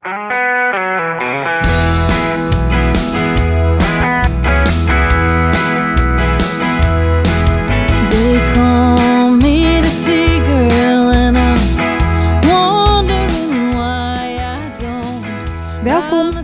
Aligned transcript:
Welkom 0.00 0.26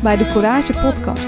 bij 0.03 0.17
de 0.17 0.27
Courage 0.33 0.73
Podcast. 0.81 1.23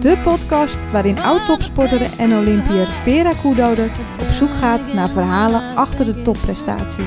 De 0.00 0.16
podcast 0.24 0.90
waarin 0.90 1.18
oud-topsporter 1.18 2.18
en 2.18 2.32
Olympiër 2.32 2.90
Vera 2.90 3.32
Koedoder 3.42 3.90
op 4.20 4.26
zoek 4.26 4.50
gaat 4.50 4.92
naar 4.94 5.08
verhalen 5.08 5.76
achter 5.76 6.04
de 6.04 6.22
topprestatie. 6.22 7.04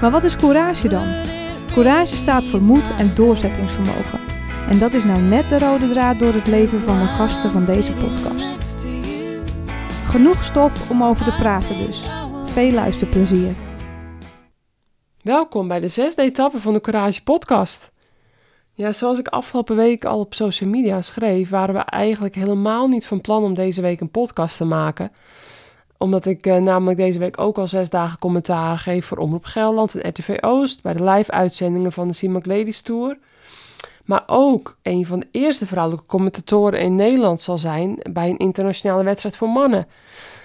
Maar 0.00 0.10
wat 0.10 0.24
is 0.24 0.36
courage 0.36 0.88
dan? 0.88 1.42
Courage 1.74 2.16
staat 2.16 2.46
voor 2.46 2.62
moed 2.62 2.94
en 2.96 3.14
doorzettingsvermogen. 3.14 4.20
En 4.68 4.78
dat 4.78 4.92
is 4.92 5.04
nou 5.04 5.20
net 5.20 5.48
de 5.48 5.58
rode 5.58 5.88
draad 5.88 6.18
door 6.18 6.32
het 6.32 6.46
leven 6.46 6.78
van 6.78 6.98
de 6.98 7.06
gasten 7.06 7.50
van 7.50 7.64
deze 7.64 7.92
podcast. 7.92 8.86
Genoeg 10.06 10.44
stof 10.44 10.90
om 10.90 11.02
over 11.02 11.24
te 11.24 11.34
praten 11.34 11.86
dus. 11.86 12.02
Veel 12.46 12.70
luisterplezier. 12.70 13.52
Welkom 15.22 15.68
bij 15.68 15.80
de 15.80 15.88
zesde 15.88 16.22
etappe 16.22 16.58
van 16.58 16.72
de 16.72 16.80
Courage 16.80 17.22
podcast. 17.22 17.92
Ja, 18.72 18.92
zoals 18.92 19.18
ik 19.18 19.28
afgelopen 19.28 19.76
week 19.76 20.04
al 20.04 20.18
op 20.18 20.34
social 20.34 20.70
media 20.70 21.02
schreef, 21.02 21.50
waren 21.50 21.74
we 21.74 21.80
eigenlijk 21.80 22.34
helemaal 22.34 22.88
niet 22.88 23.06
van 23.06 23.20
plan 23.20 23.44
om 23.44 23.54
deze 23.54 23.82
week 23.82 24.00
een 24.00 24.10
podcast 24.10 24.56
te 24.56 24.64
maken. 24.64 25.12
Omdat 26.04 26.26
ik 26.26 26.46
eh, 26.46 26.56
namelijk 26.56 26.98
deze 26.98 27.18
week 27.18 27.40
ook 27.40 27.58
al 27.58 27.66
zes 27.66 27.90
dagen 27.90 28.18
commentaar 28.18 28.78
geef 28.78 29.06
voor 29.06 29.18
Omroep 29.18 29.44
Gelderland 29.44 29.94
en 29.94 30.10
RTV 30.10 30.38
Oost 30.40 30.82
bij 30.82 30.92
de 30.92 31.04
live-uitzendingen 31.04 31.92
van 31.92 32.08
de 32.08 32.14
CIMAC 32.14 32.46
Ladies 32.46 32.82
Tour. 32.82 33.18
Maar 34.04 34.22
ook 34.26 34.76
een 34.82 35.06
van 35.06 35.20
de 35.20 35.26
eerste 35.30 35.66
vrouwelijke 35.66 36.06
commentatoren 36.06 36.80
in 36.80 36.96
Nederland 36.96 37.40
zal 37.40 37.58
zijn 37.58 37.98
bij 38.10 38.28
een 38.28 38.36
internationale 38.36 39.04
wedstrijd 39.04 39.36
voor 39.36 39.48
mannen. 39.48 39.86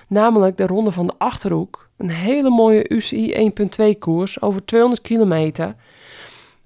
Namelijk 0.07 0.57
de 0.57 0.67
Ronde 0.67 0.91
van 0.91 1.07
de 1.07 1.13
Achterhoek. 1.17 1.89
Een 1.97 2.09
hele 2.09 2.49
mooie 2.49 2.89
UCI 2.89 3.51
1.2 3.91 3.97
koers 3.99 4.41
over 4.41 4.65
200 4.65 5.01
kilometer. 5.01 5.75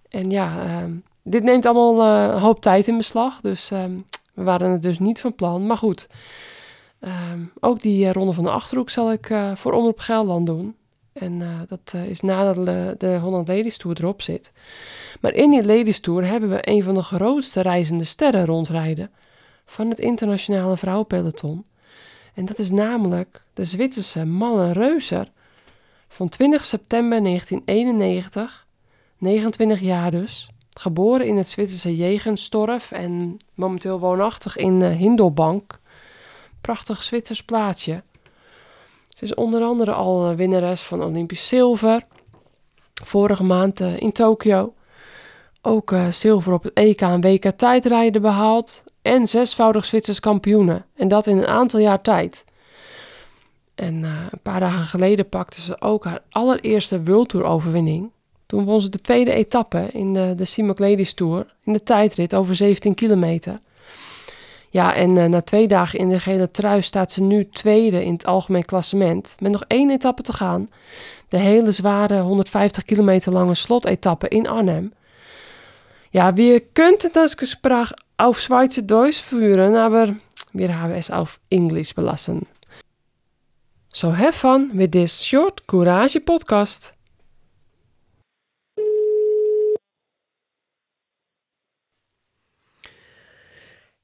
En 0.09 0.29
ja, 0.29 0.59
ehm, 0.65 0.91
dit 1.23 1.43
neemt 1.43 1.65
allemaal 1.65 2.01
eh, 2.01 2.33
een 2.33 2.41
hoop 2.41 2.61
tijd 2.61 2.87
in 2.87 2.97
beslag. 2.97 3.41
Dus 3.41 3.71
ehm, 3.71 3.91
we 4.33 4.43
waren 4.43 4.71
het 4.71 4.81
dus 4.81 4.99
niet 4.99 5.21
van 5.21 5.35
plan. 5.35 5.65
Maar 5.65 5.77
goed, 5.77 6.07
ehm, 7.03 7.43
ook 7.59 7.81
die 7.81 8.05
eh, 8.05 8.11
Ronde 8.11 8.33
van 8.33 8.43
de 8.43 8.51
Achterhoek 8.51 8.89
zal 8.89 9.11
ik 9.11 9.29
eh, 9.29 9.55
voor 9.55 9.73
Omroep 9.73 9.99
Gelderland 9.99 10.45
doen. 10.45 10.75
En 11.13 11.41
eh, 11.41 11.47
dat 11.67 11.93
is 11.93 12.21
nadat 12.21 12.65
de, 12.65 12.95
de 12.97 13.17
Holland 13.17 13.47
Ladies 13.47 13.77
Tour 13.77 13.97
erop 13.99 14.21
zit. 14.21 14.51
Maar 15.21 15.33
in 15.33 15.51
die 15.51 15.65
Ladies 15.65 15.99
Tour 15.99 16.27
hebben 16.27 16.49
we 16.49 16.69
een 16.69 16.83
van 16.83 16.93
de 16.93 17.03
grootste 17.03 17.61
reizende 17.61 18.03
sterren 18.03 18.45
rondrijden. 18.45 19.11
Van 19.65 19.89
het 19.89 19.99
internationale 19.99 20.77
vrouwenpeloton. 20.77 21.65
En 22.33 22.45
dat 22.45 22.59
is 22.59 22.71
namelijk 22.71 23.45
de 23.53 23.63
Zwitserse 23.63 24.25
Malle 24.25 24.71
Reuser. 24.71 25.27
Van 26.07 26.29
20 26.29 26.65
september 26.65 27.23
1991. 27.23 28.67
29 29.17 29.79
jaar 29.79 30.11
dus. 30.11 30.49
Geboren 30.69 31.27
in 31.27 31.37
het 31.37 31.49
Zwitserse 31.49 31.95
Jegenstorf 31.95 32.91
en 32.91 33.37
momenteel 33.55 33.99
woonachtig 33.99 34.57
in 34.57 34.83
Hindelbank. 34.83 35.81
Prachtig 36.63 37.03
Zwitsers 37.03 37.43
plaatsje. 37.43 38.03
Ze 39.09 39.23
is 39.23 39.33
onder 39.33 39.61
andere 39.61 39.91
al 39.91 40.29
eh, 40.29 40.35
winnares 40.35 40.81
van 40.81 41.03
Olympisch 41.03 41.47
zilver. 41.47 42.01
Vorige 43.03 43.43
maand 43.43 43.81
eh, 43.81 43.99
in 43.99 44.11
Tokio. 44.11 44.73
Ook 45.61 45.91
eh, 45.91 46.07
zilver 46.07 46.53
op 46.53 46.63
het 46.63 46.73
EK 46.73 47.01
en 47.01 47.21
WK 47.21 47.51
tijdrijden 47.51 48.21
behaald. 48.21 48.83
En 49.01 49.27
zesvoudig 49.27 49.85
Zwitsers 49.85 50.19
kampioene. 50.19 50.81
En 50.95 51.07
dat 51.07 51.27
in 51.27 51.37
een 51.37 51.47
aantal 51.47 51.79
jaar 51.79 52.01
tijd. 52.01 52.45
En 53.75 54.03
een 54.03 54.41
paar 54.41 54.59
dagen 54.59 54.85
geleden 54.85 55.29
pakte 55.29 55.61
ze 55.61 55.81
ook 55.81 56.03
haar 56.03 56.21
allereerste 56.29 57.03
World 57.03 57.29
Tour 57.29 57.45
overwinning. 57.45 58.11
Toen 58.45 58.65
won 58.65 58.81
ze 58.81 58.89
de 58.89 59.01
tweede 59.01 59.31
etappe 59.31 59.87
in 59.91 60.13
de, 60.13 60.33
de 60.35 60.73
Ladies 60.75 61.13
Tour. 61.13 61.55
In 61.63 61.73
de 61.73 61.83
tijdrit 61.83 62.35
over 62.35 62.55
17 62.55 62.93
kilometer. 62.93 63.59
Ja, 64.73 64.95
en 64.95 65.17
eh, 65.17 65.25
na 65.25 65.41
twee 65.41 65.67
dagen 65.67 65.99
in 65.99 66.09
de 66.09 66.19
gele 66.19 66.51
trui 66.51 66.81
staat 66.81 67.11
ze 67.11 67.21
nu 67.21 67.49
tweede 67.49 68.03
in 68.03 68.13
het 68.13 68.25
algemeen 68.25 68.65
klassement. 68.65 69.35
Met 69.39 69.51
nog 69.51 69.63
één 69.67 69.89
etappe 69.89 70.21
te 70.21 70.33
gaan. 70.33 70.69
De 71.27 71.37
hele 71.37 71.71
zware 71.71 72.19
150 72.19 72.83
kilometer 72.83 73.31
lange 73.31 73.55
slotetappe 73.55 74.27
in 74.27 74.47
Arnhem. 74.47 74.93
Ja, 76.09 76.33
wir 76.33 76.59
könnten 76.59 77.09
das 77.11 77.37
Gespräch 77.37 77.91
auf 78.15 78.39
Schweizerdeutsch 78.39 79.21
führen, 79.21 79.75
aber 79.75 80.15
wir 80.51 80.79
haben 80.79 80.93
es 80.93 81.11
auf 81.11 81.39
Englisch 81.47 81.93
belassen. 81.93 82.47
So 83.87 84.17
have 84.17 84.31
fun 84.31 84.71
with 84.73 84.91
this 84.91 85.25
short 85.25 85.65
Courage 85.65 86.19
podcast. 86.19 86.93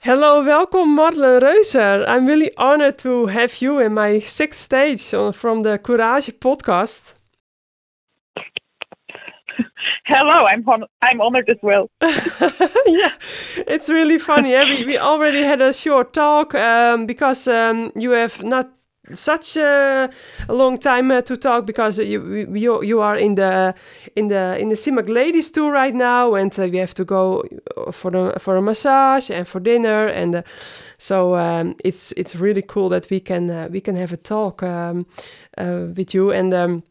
Hello, 0.02 0.42
welcome 0.44 0.96
Marlen 0.96 1.42
Reusser. 1.42 2.06
I'm 2.08 2.26
really 2.26 2.52
honored 2.58 2.98
to 3.00 3.26
have 3.28 3.62
you 3.62 3.80
in 3.80 3.94
my 3.94 4.20
sixth 4.20 4.62
stage 4.62 5.14
on- 5.14 5.34
from 5.34 5.64
the 5.64 5.78
Courage 5.78 6.32
podcast. 6.40 7.14
Hello, 10.06 10.46
I'm 10.46 10.64
hon- 10.64 10.88
I'm 11.02 11.20
honored 11.22 11.50
as 11.50 11.58
well. 11.62 11.90
yeah, 12.02 13.12
it's 13.68 13.90
really 13.90 14.20
funny. 14.20 14.52
Yeah, 14.52 14.64
we, 14.66 14.86
we 14.86 14.98
already 14.98 15.44
had 15.44 15.62
a 15.62 15.74
short 15.74 16.14
talk 16.14 16.56
um, 16.56 17.06
because 17.06 17.48
um, 17.48 17.92
you 17.96 18.12
have 18.12 18.42
not 18.42 18.70
such 19.14 19.58
a, 19.58 20.10
a 20.48 20.54
long 20.54 20.78
time 20.78 21.12
uh, 21.12 21.22
to 21.22 21.38
talk 21.38 21.66
because 21.66 22.00
you 22.00 22.48
you 22.54 22.84
you 22.84 23.02
are 23.02 23.18
in 23.18 23.36
the 23.36 23.74
in 24.16 24.28
the 24.28 24.58
in 24.60 24.70
the 24.70 24.76
Simac 24.76 25.10
Ladies 25.10 25.50
tour 25.50 25.72
right 25.72 25.96
now, 25.96 26.36
and 26.36 26.58
uh, 26.60 26.64
you 26.64 26.80
have 26.80 26.94
to 26.94 27.06
go 27.06 27.44
for 27.92 28.12
the 28.12 28.40
for 28.40 28.58
a 28.58 28.62
massage 28.62 29.30
and 29.30 29.48
for 29.48 29.60
dinner, 29.60 30.08
and 30.08 30.36
uh, 30.36 30.42
so 30.98 31.36
um, 31.36 31.76
it's 31.84 32.12
it's 32.18 32.36
really 32.36 32.62
cool 32.62 32.90
that 32.90 33.10
we 33.10 33.20
can 33.20 33.50
uh, 33.50 33.68
we 33.72 33.82
can 33.82 33.96
have 33.96 34.14
a 34.14 34.18
talk 34.18 34.64
um, 34.64 35.06
uh, 35.58 35.88
with 35.96 36.14
you 36.14 36.32
and. 36.32 36.54
Um, 36.54 36.84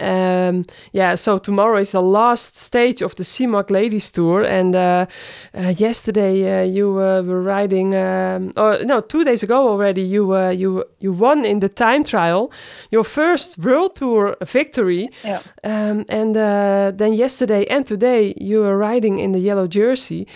um, 0.00 0.64
yeah, 0.92 1.14
so 1.14 1.38
tomorrow 1.38 1.78
is 1.78 1.92
the 1.92 2.02
last 2.02 2.56
stage 2.56 3.02
of 3.02 3.14
the 3.16 3.22
Simac 3.22 3.70
Ladies 3.70 4.10
Tour, 4.10 4.42
and 4.42 4.74
uh, 4.74 5.06
uh, 5.54 5.74
yesterday 5.76 6.60
uh, 6.60 6.64
you 6.64 6.98
uh, 6.98 7.22
were 7.22 7.42
riding. 7.42 7.94
Um, 7.94 8.52
or 8.56 8.78
no, 8.84 9.00
two 9.00 9.24
days 9.24 9.42
ago 9.42 9.68
already, 9.68 10.02
you 10.02 10.34
uh, 10.34 10.50
you 10.50 10.84
you 10.98 11.12
won 11.12 11.44
in 11.44 11.60
the 11.60 11.68
time 11.68 12.04
trial, 12.04 12.50
your 12.90 13.04
first 13.04 13.58
World 13.58 13.94
Tour 13.94 14.36
victory. 14.44 15.10
Yeah. 15.24 15.40
Um, 15.62 16.04
and 16.08 16.36
uh, 16.36 16.92
then 16.94 17.12
yesterday 17.12 17.66
and 17.66 17.86
today 17.86 18.34
you 18.36 18.60
were 18.60 18.76
riding 18.76 19.18
in 19.18 19.32
the 19.32 19.40
yellow 19.40 19.66
jersey. 19.66 20.26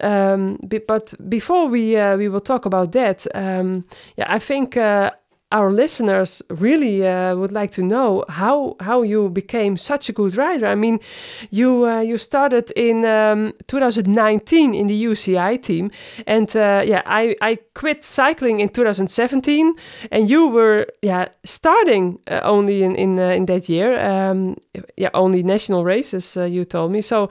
Um, 0.00 0.58
but 0.86 1.14
before 1.28 1.68
we 1.68 1.96
uh, 1.96 2.16
we 2.16 2.28
will 2.28 2.40
talk 2.40 2.66
about 2.66 2.92
that, 2.92 3.26
um, 3.34 3.84
yeah, 4.16 4.26
I 4.28 4.38
think 4.38 4.76
uh, 4.76 5.10
our 5.54 5.70
listeners 5.70 6.42
really 6.50 7.06
uh, 7.06 7.36
would 7.36 7.52
like 7.52 7.70
to 7.70 7.82
know 7.82 8.24
how 8.28 8.76
how 8.80 9.02
you 9.02 9.28
became 9.30 9.76
such 9.76 10.08
a 10.08 10.12
good 10.12 10.36
rider. 10.36 10.66
I 10.66 10.74
mean, 10.74 10.98
you 11.50 11.86
uh, 11.86 12.00
you 12.00 12.18
started 12.18 12.72
in 12.76 13.04
um, 13.04 13.52
2019 13.68 14.74
in 14.74 14.88
the 14.88 15.04
UCI 15.04 15.62
team, 15.62 15.90
and 16.26 16.48
uh, 16.56 16.82
yeah, 16.84 17.02
I 17.06 17.36
I 17.40 17.58
quit 17.74 18.02
cycling 18.02 18.60
in 18.60 18.68
2017, 18.68 19.74
and 20.10 20.28
you 20.28 20.48
were 20.48 20.86
yeah 21.02 21.26
starting 21.44 22.18
uh, 22.28 22.40
only 22.42 22.82
in 22.82 22.96
in 22.96 23.18
uh, 23.18 23.28
in 23.28 23.46
that 23.46 23.68
year. 23.68 23.98
Um, 24.00 24.56
yeah, 24.96 25.10
only 25.14 25.42
national 25.42 25.84
races. 25.84 26.36
Uh, 26.36 26.44
you 26.44 26.64
told 26.64 26.90
me 26.90 27.00
so. 27.00 27.28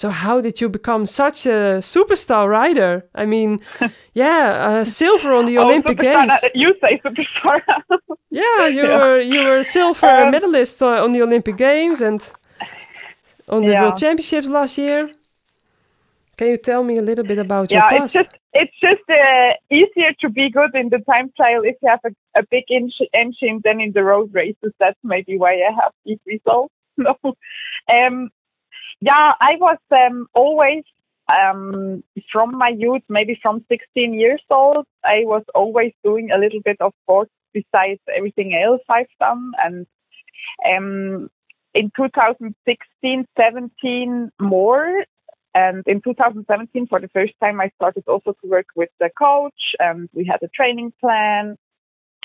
So 0.00 0.08
how 0.08 0.40
did 0.40 0.62
you 0.62 0.70
become 0.70 1.04
such 1.04 1.44
a 1.44 1.82
superstar 1.82 2.48
rider? 2.48 3.04
I 3.14 3.26
mean, 3.26 3.60
yeah, 4.14 4.44
uh, 4.68 4.84
silver 4.86 5.34
on 5.34 5.44
the 5.44 5.58
Oh, 5.58 5.62
Olympic 5.64 5.80
superstar, 5.84 6.00
Games. 6.00 6.42
uh, 6.44 6.48
You 6.54 6.74
say 6.80 7.00
superstar. 7.04 7.60
Yeah, 8.30 8.66
you 8.68 8.86
Yeah. 8.86 8.88
were 8.88 9.20
you 9.20 9.42
were 9.42 9.62
silver 9.62 10.24
Um, 10.24 10.32
medalist 10.32 10.82
uh, 10.82 11.04
on 11.04 11.12
the 11.12 11.22
Olympic 11.22 11.56
Games 11.56 12.00
and 12.00 12.22
on 13.48 13.64
the 13.64 13.72
Yeah. 13.72 13.80
World 13.80 13.98
Championships 13.98 14.48
last 14.48 14.78
year. 14.78 15.10
Can 16.36 16.48
you 16.48 16.56
tell 16.56 16.82
me 16.82 16.96
a 16.96 17.02
little 17.02 17.24
bit 17.24 17.38
about 17.38 17.70
yeah, 17.70 17.90
your 17.90 17.90
it's 17.94 18.12
just 18.12 18.28
it's 18.52 18.72
just 18.80 19.02
uh, 19.08 19.52
easier 19.70 20.12
to 20.20 20.28
be 20.30 20.50
good 20.50 20.74
in 20.74 20.88
the 20.88 20.98
time 21.08 21.30
trial 21.36 21.62
if 21.64 21.76
you 21.82 21.88
have 21.88 22.00
a, 22.04 22.40
a 22.40 22.42
big 22.50 22.64
en- 22.70 22.90
engine 23.14 23.60
than 23.64 23.80
in 23.80 23.92
the 23.92 24.02
road 24.02 24.30
races. 24.32 24.72
That's 24.80 24.98
maybe 25.04 25.38
why 25.38 25.52
I 25.54 25.72
have 25.82 25.92
these 26.04 26.18
results. 26.26 26.74
No. 26.96 27.16
um, 27.24 28.28
yeah, 29.00 29.32
I 29.40 29.56
was 29.58 29.78
um, 29.92 30.26
always 30.34 30.84
um, 31.28 32.02
from 32.32 32.56
my 32.56 32.70
youth, 32.76 33.02
maybe 33.08 33.38
from 33.42 33.64
16 33.68 34.14
years 34.14 34.42
old, 34.50 34.86
I 35.04 35.22
was 35.24 35.42
always 35.54 35.92
doing 36.04 36.30
a 36.30 36.38
little 36.38 36.60
bit 36.64 36.76
of 36.80 36.92
sports 37.04 37.30
besides 37.52 38.00
everything 38.14 38.54
else 38.54 38.82
I've 38.88 39.06
done. 39.18 39.52
And 39.64 39.86
um, 40.66 41.30
in 41.74 41.90
2016, 41.96 43.26
17 43.38 44.30
more, 44.40 45.04
And 45.54 45.82
in 45.86 46.00
2017, 46.00 46.86
for 46.86 47.00
the 47.00 47.08
first 47.08 47.34
time, 47.40 47.60
I 47.60 47.70
started 47.74 48.04
also 48.06 48.32
to 48.40 48.48
work 48.48 48.66
with 48.76 48.90
the 49.00 49.10
coach, 49.18 49.74
and 49.78 50.08
we 50.12 50.24
had 50.24 50.42
a 50.42 50.48
training 50.48 50.92
plan. 51.00 51.56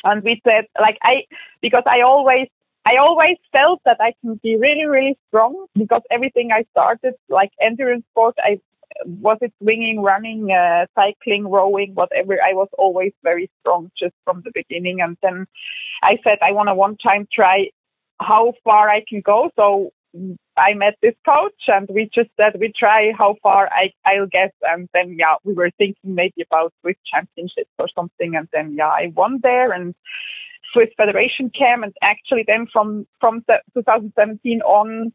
And 0.03 0.23
we 0.23 0.41
said, 0.45 0.65
like, 0.79 0.97
I, 1.01 1.25
because 1.61 1.83
I 1.87 2.01
always, 2.01 2.47
I 2.85 2.97
always 2.97 3.37
felt 3.51 3.81
that 3.85 3.97
I 3.99 4.13
can 4.21 4.39
be 4.43 4.57
really, 4.57 4.85
really 4.85 5.17
strong 5.27 5.65
because 5.73 6.01
everything 6.11 6.51
I 6.51 6.65
started, 6.71 7.15
like 7.29 7.51
endurance 7.59 8.05
sport, 8.11 8.35
I 8.37 8.59
was 9.05 9.37
it 9.41 9.53
swinging, 9.61 10.01
running, 10.01 10.51
uh, 10.51 10.85
cycling, 10.95 11.47
rowing, 11.47 11.95
whatever. 11.95 12.33
I 12.41 12.53
was 12.53 12.69
always 12.77 13.11
very 13.23 13.49
strong 13.59 13.91
just 13.97 14.13
from 14.23 14.41
the 14.45 14.51
beginning. 14.53 15.01
And 15.01 15.17
then 15.21 15.47
I 16.03 16.17
said, 16.23 16.37
I 16.41 16.51
want 16.51 16.69
to 16.69 16.75
one 16.75 16.97
time 16.97 17.27
try 17.33 17.69
how 18.21 18.53
far 18.63 18.89
I 18.89 19.03
can 19.07 19.21
go. 19.21 19.49
So 19.55 19.91
I 20.55 20.73
met 20.73 20.95
this 21.01 21.15
coach 21.25 21.61
and 21.67 21.89
we 21.91 22.09
just 22.13 22.29
said 22.37 22.57
we 22.59 22.71
try 22.77 23.11
how 23.17 23.35
far 23.43 23.69
I, 23.71 23.91
I'll 24.05 24.27
get. 24.27 24.53
And 24.61 24.87
then, 24.93 25.17
yeah, 25.19 25.35
we 25.43 25.53
were 25.53 25.71
thinking 25.77 26.15
maybe 26.15 26.45
about 26.49 26.73
Swiss 26.81 26.95
championships 27.11 27.71
or 27.79 27.87
something. 27.93 28.35
And 28.35 28.47
then, 28.53 28.75
yeah, 28.77 28.87
I 28.87 29.11
won 29.13 29.39
there 29.43 29.71
and 29.71 29.93
Swiss 30.75 30.89
Federation 30.97 31.49
came. 31.49 31.83
And 31.83 31.93
actually 32.01 32.43
then 32.45 32.67
from, 32.71 33.07
from 33.19 33.43
2017 33.73 34.61
on, 34.61 35.13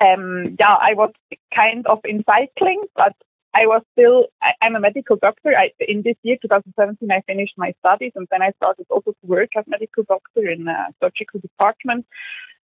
um, 0.00 0.56
yeah, 0.58 0.76
I 0.80 0.94
was 0.94 1.12
kind 1.54 1.86
of 1.86 2.00
in 2.04 2.24
cycling, 2.26 2.82
but 2.96 3.14
I 3.54 3.66
was 3.66 3.82
still, 3.92 4.26
I, 4.42 4.52
am 4.66 4.74
a 4.74 4.80
medical 4.80 5.16
doctor. 5.16 5.54
I, 5.56 5.70
in 5.78 6.02
this 6.02 6.16
year, 6.22 6.36
2017, 6.42 7.10
I 7.10 7.20
finished 7.26 7.54
my 7.56 7.74
studies 7.78 8.12
and 8.16 8.26
then 8.30 8.42
I 8.42 8.50
started 8.56 8.86
also 8.90 9.12
to 9.12 9.26
work 9.26 9.50
as 9.56 9.64
medical 9.68 10.04
doctor 10.04 10.50
in 10.50 10.66
a 10.66 10.88
surgical 11.02 11.38
department. 11.40 12.06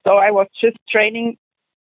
So 0.06 0.16
I 0.16 0.30
was 0.30 0.46
just 0.60 0.76
training 0.88 1.36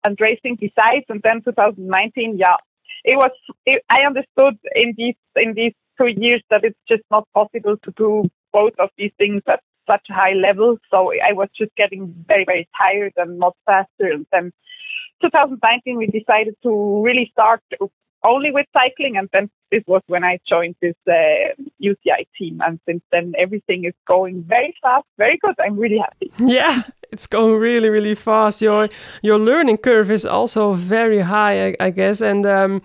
and 0.04 0.18
racing 0.19 0.57
besides. 0.60 1.06
And 1.10 1.22
then 1.24 1.42
2019, 1.44 2.38
yeah, 2.38 2.56
it 3.04 3.18
was. 3.18 3.31
It, 3.66 3.83
I 3.89 4.01
understood 4.06 4.57
in 4.75 4.94
these 4.95 5.16
in 5.36 5.54
these 5.56 5.74
two 5.98 6.07
years 6.07 6.42
that 6.50 6.63
it's 6.63 6.80
just 6.88 7.04
not 7.10 7.28
possible 7.33 7.78
to 7.83 7.92
do 7.98 8.30
both 8.54 8.74
of 8.80 8.89
these 8.98 9.12
things 9.18 9.42
at 9.48 9.62
such 9.92 10.06
a 10.10 10.14
high 10.14 10.34
level. 10.34 10.78
So 10.90 11.12
I 11.12 11.34
was 11.34 11.50
just 11.58 11.76
getting 11.76 12.14
very 12.28 12.46
very 12.46 12.68
tired 12.82 13.14
and 13.18 13.40
not 13.40 13.56
faster. 13.66 14.08
And 14.16 14.26
then 14.32 14.52
2019, 15.22 15.98
we 15.98 16.08
decided 16.08 16.56
to 16.64 17.02
really 17.04 17.30
start 17.32 17.62
only 18.24 18.52
with 18.52 18.68
cycling, 18.74 19.18
and 19.18 19.30
then 19.34 19.50
this 19.72 19.84
was 19.88 20.02
when 20.08 20.24
I 20.24 20.40
joined 20.48 20.76
this 20.82 20.96
uh, 21.08 21.14
UCI 21.82 22.28
team. 22.38 22.62
And 22.66 22.80
since 22.88 23.02
then, 23.12 23.34
everything 23.38 23.86
is 23.86 23.94
going 24.08 24.44
very 24.44 24.76
fast, 24.82 25.06
very 25.18 25.40
good. 25.42 25.56
I'm 25.60 25.78
really 25.78 25.98
happy. 25.98 26.32
Yeah, 26.40 26.84
it's 27.12 27.28
going 27.28 27.56
really, 27.60 27.90
really 27.90 28.16
fast. 28.16 28.62
Your 28.62 28.90
your 29.22 29.40
learning 29.40 29.78
curve 29.78 30.12
is 30.12 30.26
also 30.26 30.74
very 30.74 31.22
high, 31.22 31.68
I, 31.70 31.76
I 31.80 31.90
guess, 31.90 32.22
and. 32.22 32.46
Um, 32.46 32.82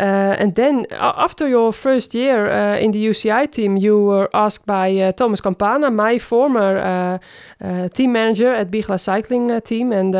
uh, 0.00 0.36
and 0.38 0.54
then 0.54 0.86
after 0.92 1.48
your 1.48 1.72
first 1.72 2.14
year 2.14 2.50
uh, 2.50 2.78
in 2.78 2.92
the 2.92 3.04
UCI 3.04 3.50
team, 3.50 3.76
you 3.76 4.02
were 4.04 4.28
asked 4.32 4.66
by 4.66 4.96
uh, 4.96 5.12
Thomas 5.12 5.40
Campana, 5.40 5.90
my 5.90 6.18
former 6.18 6.78
uh, 6.78 7.18
uh, 7.64 7.88
team 7.88 8.12
manager 8.12 8.54
at 8.54 8.70
Bigla 8.70 8.98
Cycling 8.98 9.50
uh, 9.50 9.60
team, 9.60 9.92
and 9.92 10.14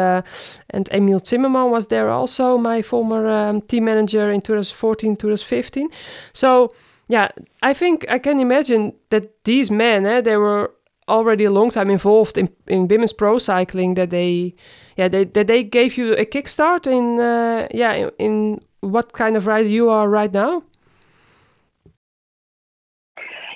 and 0.71 0.89
Emil 0.93 1.21
Zimmerman 1.21 1.71
was 1.71 1.87
there 1.87 2.11
also, 2.11 2.59
my 2.59 2.83
former 2.83 3.29
um, 3.29 3.61
team 3.61 3.85
manager 3.85 4.31
in 4.31 4.41
2014, 4.41 5.17
2015. 5.17 5.89
So 6.33 6.73
yeah, 7.09 7.29
I 7.63 7.75
think 7.75 8.07
I 8.11 8.19
can 8.19 8.39
imagine 8.39 8.93
that 9.11 9.45
these 9.45 9.71
men, 9.71 10.07
eh, 10.07 10.21
they 10.21 10.37
were 10.37 10.73
already 11.09 11.45
a 11.45 11.51
long 11.51 11.71
time 11.71 11.91
involved 11.91 12.37
in, 12.37 12.49
in 12.67 12.87
women's 12.87 13.15
pro 13.15 13.39
cycling 13.39 13.95
that 13.95 14.11
they 14.11 14.55
yeah 14.99 15.09
they 15.09 15.25
that 15.25 15.47
they 15.47 15.65
gave 15.65 15.97
you 15.97 16.13
a 16.13 16.27
kickstart 16.27 16.87
in 16.87 17.19
uh, 17.19 17.67
yeah 17.73 17.95
in, 17.95 18.11
in, 18.19 18.61
what 18.81 19.13
kind 19.13 19.37
of 19.37 19.47
rider 19.47 19.69
you 19.69 19.89
are 19.89 20.09
right 20.09 20.33
now 20.33 20.63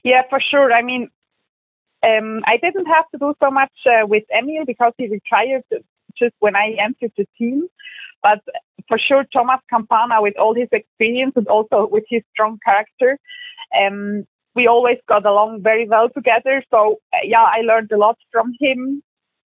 yeah 0.05 0.23
for 0.29 0.41
sure 0.41 0.73
i 0.73 0.83
mean 0.83 1.09
um, 2.05 2.43
i 2.45 2.57
didn't 2.57 2.87
have 2.87 3.09
to 3.11 3.19
do 3.19 3.35
so 3.43 3.51
much 3.51 3.73
uh, 3.87 4.07
with 4.07 4.25
emil 4.37 4.65
because 4.67 4.93
he 4.99 5.09
retired 5.09 5.63
just 6.17 6.35
when 6.41 6.57
i 6.57 6.77
entered 6.81 7.13
the 7.17 7.27
team 7.39 7.67
but 8.23 8.41
for 8.89 8.99
sure 8.99 9.25
thomas 9.33 9.61
campana 9.71 10.21
with 10.21 10.37
all 10.39 10.55
his 10.55 10.69
experience 10.73 11.33
and 11.37 11.47
also 11.49 11.89
with 11.91 12.05
his 12.09 12.23
strong 12.33 12.59
character 12.65 13.19
um, 13.79 14.27
we 14.55 14.67
always 14.67 14.99
got 15.09 15.25
along 15.27 15.63
very 15.63 15.89
well 15.89 16.09
together. 16.11 16.63
So 16.71 16.97
yeah, 17.25 17.43
I 17.43 17.61
learned 17.63 17.91
a 17.93 17.97
lot 17.97 18.19
from 18.31 18.55
him. 18.61 19.03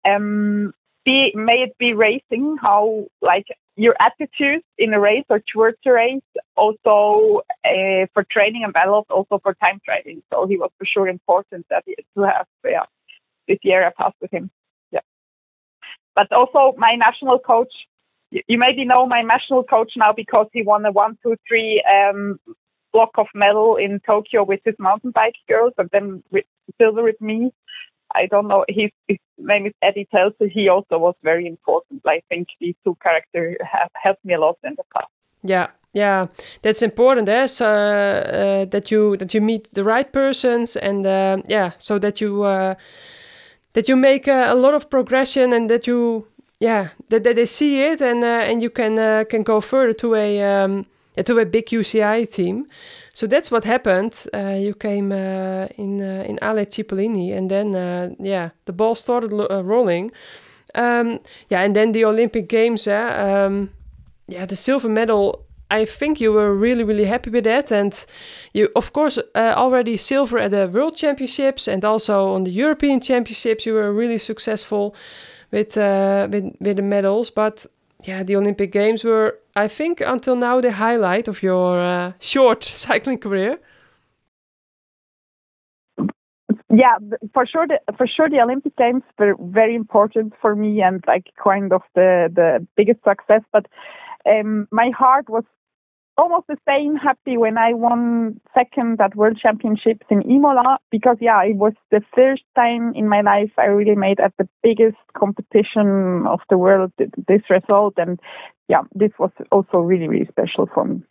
Um, 0.05 0.73
be 1.05 1.31
may 1.35 1.65
it 1.67 1.77
be 1.77 1.93
racing, 1.93 2.57
how 2.61 3.07
like 3.21 3.45
your 3.77 3.95
attitude 3.99 4.63
in 4.77 4.93
a 4.93 4.99
race 4.99 5.23
or 5.29 5.39
towards 5.53 5.77
a 5.85 5.91
race, 5.91 6.21
also 6.55 7.41
uh, 7.63 8.07
for 8.13 8.25
training 8.29 8.63
and 8.63 8.73
lot 8.91 9.05
also 9.09 9.39
for 9.41 9.53
time 9.53 9.79
training. 9.85 10.23
So 10.33 10.47
he 10.47 10.57
was 10.57 10.71
for 10.77 10.85
sure 10.85 11.07
important 11.07 11.67
that 11.69 11.83
to 11.85 12.21
have 12.23 12.47
yeah 12.65 12.85
this 13.47 13.59
year 13.61 13.85
I 13.85 13.91
passed 13.91 14.17
with 14.19 14.33
him. 14.33 14.49
Yeah, 14.91 15.01
but 16.15 16.31
also 16.31 16.73
my 16.77 16.95
national 16.95 17.39
coach. 17.39 17.71
You 18.31 18.57
maybe 18.57 18.83
know 18.83 19.05
my 19.05 19.21
national 19.21 19.63
coach 19.63 19.93
now 19.95 20.11
because 20.11 20.47
he 20.51 20.61
won 20.61 20.85
a 20.85 20.91
one, 20.91 21.17
two, 21.23 21.37
three 21.47 21.81
um, 21.89 22.37
block 22.91 23.11
of 23.17 23.27
medal 23.33 23.77
in 23.77 24.01
Tokyo 24.05 24.43
with 24.43 24.59
his 24.65 24.75
mountain 24.79 25.11
bike 25.11 25.35
girls, 25.47 25.73
and 25.77 25.87
then 25.93 26.23
with 26.31 26.43
silver 26.81 27.03
with 27.03 27.21
me. 27.21 27.53
I 28.13 28.25
don't 28.27 28.47
know. 28.47 28.65
His, 28.67 28.89
his 29.07 29.17
name 29.37 29.65
is 29.67 29.73
Edi 29.87 30.07
Telser. 30.13 30.49
He 30.51 30.69
also 30.69 30.97
was 30.97 31.15
very 31.23 31.47
important. 31.47 32.01
I 32.05 32.21
think 32.29 32.47
these 32.59 32.75
two 32.83 32.97
characters 33.01 33.57
have 33.61 33.89
helped 33.93 34.23
me 34.23 34.33
a 34.33 34.39
lot 34.39 34.57
in 34.63 34.75
the 34.75 34.83
past. 34.93 35.11
Yeah, 35.43 35.67
yeah, 35.93 36.27
that's 36.61 36.81
important. 36.81 37.29
Eh? 37.29 37.47
So, 37.47 37.65
uh, 37.65 38.65
that 38.65 38.91
you 38.91 39.17
that 39.17 39.33
you 39.33 39.41
meet 39.41 39.73
the 39.73 39.83
right 39.83 40.11
persons, 40.11 40.75
and 40.75 41.05
uh, 41.05 41.37
yeah, 41.47 41.71
so 41.77 41.99
that 41.99 42.21
you 42.21 42.43
uh, 42.43 42.75
that 43.73 43.87
you 43.87 43.95
make 43.95 44.27
a 44.27 44.53
lot 44.53 44.73
of 44.73 44.89
progression, 44.89 45.53
and 45.53 45.69
that 45.69 45.87
you 45.87 46.27
yeah 46.59 46.89
that, 47.09 47.23
that 47.23 47.35
they 47.35 47.45
see 47.45 47.83
it, 47.83 48.01
and 48.01 48.23
uh, 48.23 48.49
and 48.49 48.61
you 48.61 48.69
can 48.69 48.99
uh, 48.99 49.23
can 49.29 49.43
go 49.43 49.61
further 49.61 49.93
to 49.93 50.15
a 50.15 50.41
um, 50.41 50.85
to 51.23 51.39
a 51.39 51.45
big 51.45 51.67
UCI 51.67 52.31
team. 52.31 52.67
So 53.13 53.25
that's 53.25 53.49
what 53.49 53.63
happened. 53.63 54.13
Uh, 54.33 54.57
you 54.59 54.75
came 54.75 55.11
uh, 55.11 55.67
in 55.75 56.01
uh, 56.01 56.23
in 56.27 56.37
Ale 56.41 56.65
Cipollini, 56.65 57.35
and 57.35 57.49
then 57.49 57.75
uh, 57.75 58.09
yeah, 58.19 58.49
the 58.65 58.73
ball 58.73 58.95
started 58.95 59.33
uh, 59.33 59.63
rolling. 59.63 60.11
Um, 60.75 61.19
yeah, 61.49 61.63
and 61.63 61.75
then 61.75 61.93
the 61.93 62.05
Olympic 62.05 62.47
Games. 62.47 62.87
Um, 62.87 63.69
yeah, 64.27 64.45
the 64.45 64.55
silver 64.55 64.89
medal. 64.89 65.43
I 65.69 65.85
think 65.85 66.21
you 66.21 66.31
were 66.31 66.53
really, 66.53 66.83
really 66.83 67.05
happy 67.05 67.29
with 67.29 67.43
that, 67.43 67.71
and 67.71 68.05
you, 68.53 68.69
of 68.75 68.93
course, 68.93 69.17
uh, 69.17 69.53
already 69.55 69.97
silver 69.97 70.37
at 70.37 70.51
the 70.51 70.67
World 70.67 70.95
Championships 70.95 71.67
and 71.67 71.83
also 71.83 72.35
on 72.35 72.43
the 72.43 72.51
European 72.51 73.01
Championships. 73.01 73.65
You 73.65 73.73
were 73.73 73.91
really 73.91 74.19
successful 74.19 74.95
with 75.51 75.75
with 75.75 76.55
with 76.59 76.75
the 76.75 76.83
medals, 76.83 77.31
but 77.31 77.65
yeah, 78.03 78.23
the 78.23 78.35
Olympic 78.35 78.71
Games 78.71 79.03
were, 79.03 79.39
I 79.55 79.67
think, 79.67 80.01
until 80.01 80.35
now 80.35 80.61
the 80.61 80.71
highlight 80.71 81.27
of 81.27 81.41
your 81.41 81.79
uh, 81.79 82.13
short 82.19 82.63
cycling 82.85 83.17
career. 83.17 83.59
Yeah, 86.69 86.97
for 87.33 87.45
sure. 87.45 87.65
The, 87.65 87.79
for 87.97 88.05
sure, 88.07 88.29
the 88.29 88.39
Olympic 88.41 88.75
Games 88.75 89.01
were 89.17 89.35
very 89.39 89.73
important 89.73 90.33
for 90.41 90.55
me 90.55 90.81
and 90.81 91.03
like 91.07 91.31
kind 91.43 91.73
of 91.73 91.81
the 91.95 92.29
the 92.33 92.67
biggest 92.75 92.99
success. 93.03 93.41
But 93.51 93.65
um, 94.29 94.67
my 94.71 94.91
heart 94.95 95.29
was 95.29 95.43
almost 96.17 96.47
the 96.47 96.57
same 96.67 96.95
happy 96.95 97.37
when 97.37 97.57
I 97.57 97.73
won 97.73 98.39
second 98.53 98.99
at 98.99 99.15
World 99.15 99.37
Championships 99.41 100.05
in 100.09 100.21
Imola 100.23 100.77
because 100.91 101.17
yeah, 101.21 101.43
it 101.43 101.55
was 101.55 101.73
the 101.91 102.01
first 102.15 102.43
time 102.55 102.93
in 102.95 103.07
my 103.07 103.21
life 103.21 103.51
I 103.57 103.65
really 103.65 103.95
made 103.95 104.19
at 104.19 104.33
the 104.37 104.47
biggest 104.63 104.97
competition 105.15 106.25
of 106.27 106.39
the 106.49 106.57
world 106.57 106.91
this 107.27 107.41
result 107.49 107.93
and 107.97 108.19
yeah, 108.67 108.81
this 108.95 109.11
was 109.19 109.31
also 109.51 109.77
really 109.77 110.07
really 110.07 110.27
special 110.27 110.67
for 110.73 110.85
me. 110.85 111.01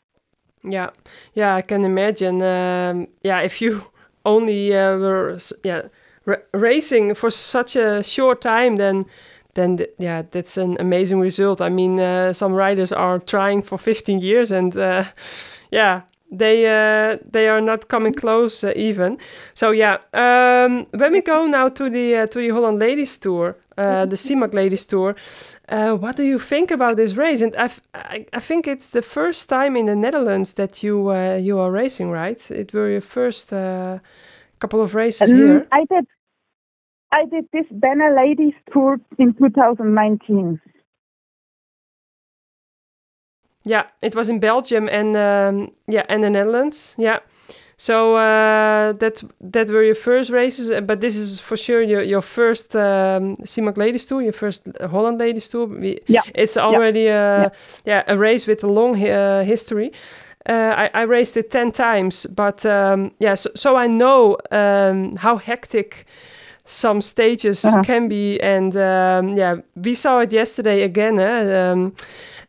Yeah, 0.63 0.91
yeah, 1.35 1.55
I 1.55 1.63
can 1.63 1.85
imagine. 1.85 2.43
Um, 2.43 3.07
yeah, 3.23 3.41
if 3.41 3.63
you 3.63 3.83
only 4.25 4.75
uh, 4.75 4.97
were 4.99 5.39
yeah 5.63 5.83
racing 6.53 7.15
for 7.15 7.31
such 7.31 7.77
a 7.77 8.03
short 8.03 8.41
time, 8.41 8.77
then 8.77 9.05
then 9.57 9.77
th 9.77 9.89
yeah, 9.99 10.23
that's 10.31 10.57
an 10.57 10.77
amazing 10.79 11.21
result. 11.23 11.61
I 11.61 11.69
mean, 11.69 11.99
uh, 12.01 12.33
some 12.33 12.55
riders 12.55 12.93
are 12.93 13.19
trying 13.19 13.65
for 13.65 13.79
15 13.79 14.21
years, 14.21 14.53
and 14.53 14.77
uh, 14.77 15.05
yeah, 15.71 16.03
they 16.31 16.67
uh, 16.67 17.19
they 17.33 17.49
are 17.49 17.61
not 17.61 17.89
coming 17.89 18.15
close 18.15 18.65
uh, 18.69 18.73
even. 18.77 19.19
So 19.55 19.73
yeah, 19.73 19.99
um, 20.13 20.87
when 20.91 21.13
we 21.13 21.21
go 21.21 21.47
now 21.47 21.69
to 21.71 21.91
the 21.91 22.17
uh, 22.17 22.27
to 22.27 22.39
the 22.39 22.51
Holland 22.51 22.79
Ladies 22.81 23.19
Tour, 23.19 23.57
uh, 23.79 24.07
the 24.13 24.17
Simac 24.17 24.53
Ladies 24.55 24.87
Tour, 24.87 25.15
what 25.99 26.17
do 26.17 26.23
you 26.23 26.39
think 26.39 26.71
about 26.71 26.97
this 26.97 27.17
race? 27.17 27.45
And 27.45 27.55
I, 27.57 27.71
I, 27.95 28.27
I 28.33 28.41
think 28.41 28.67
it's 28.67 28.91
the 28.91 29.03
first 29.03 29.49
time 29.49 29.77
in 29.79 29.87
the 29.87 29.97
Netherlands 29.97 30.55
that 30.55 30.83
you 30.83 31.13
you 31.39 31.59
are 31.61 31.71
racing, 31.73 32.11
right? 32.13 32.51
It 32.51 32.73
were 32.73 32.91
your 32.91 33.03
first 33.03 33.51
couple 34.59 34.81
of 34.81 34.95
races 34.95 35.31
um, 35.31 35.37
here. 35.37 35.67
I 35.73 35.85
did 35.91 36.07
I 37.13 37.25
did 37.27 37.47
this 37.53 37.67
BeNe 37.73 38.15
Ladies 38.17 38.55
tour 38.73 38.99
in 39.19 39.35
2019. 39.35 40.61
yeah, 43.65 43.85
it 44.01 44.15
was 44.15 44.29
in 44.29 44.39
Belgium 44.39 44.89
and 44.89 45.17
um, 45.17 45.73
yeah, 45.89 46.05
and 46.09 46.23
the 46.23 46.31
Netherlands. 46.31 46.95
Yeah. 46.99 47.19
So 47.79 48.15
uh, 48.17 48.93
that 48.93 49.23
that 49.41 49.69
were 49.69 49.83
your 49.83 49.95
first 49.97 50.31
races, 50.31 50.71
uh, 50.71 50.81
but 50.81 51.01
this 51.01 51.17
is 51.17 51.41
for 51.41 51.57
sure 51.57 51.83
your 51.83 52.01
your 52.03 52.23
first 52.23 52.75
um, 52.77 53.37
Simac 53.45 53.77
Ladies 53.77 54.07
Tour, 54.07 54.23
your 54.23 54.33
first 54.33 54.69
Holland 54.81 55.19
Ladies 55.19 55.49
Tour. 55.49 55.67
We, 55.67 55.99
Yeah. 56.07 56.23
it's 56.35 56.57
already 56.57 57.09
a 57.09 57.51
yeah. 57.85 58.05
a 58.07 58.17
race 58.17 58.47
with 58.47 58.63
a 58.65 58.69
long 58.69 58.95
uh, 59.05 59.43
history. 59.45 59.91
Uh, 60.49 60.75
I, 60.85 60.91
I 60.95 61.03
raced 61.03 61.37
it 61.37 61.51
ten 61.51 61.73
times, 61.73 62.27
but 62.27 62.65
um, 62.65 63.11
yeah, 63.19 63.35
so, 63.35 63.51
so 63.55 63.77
I 63.77 63.89
know 63.89 64.37
um, 64.53 65.17
how 65.17 65.37
hectic 65.39 66.07
some 66.67 67.01
stages 67.03 67.65
Uh-huh. 67.65 67.83
can 67.83 68.09
be, 68.09 68.39
and 68.43 68.75
um, 68.77 69.37
yeah, 69.37 69.57
we 69.75 69.95
saw 69.95 70.21
it 70.23 70.33
yesterday 70.33 70.83
again. 70.83 71.19
Eh? 71.19 71.71
Um, 71.71 71.93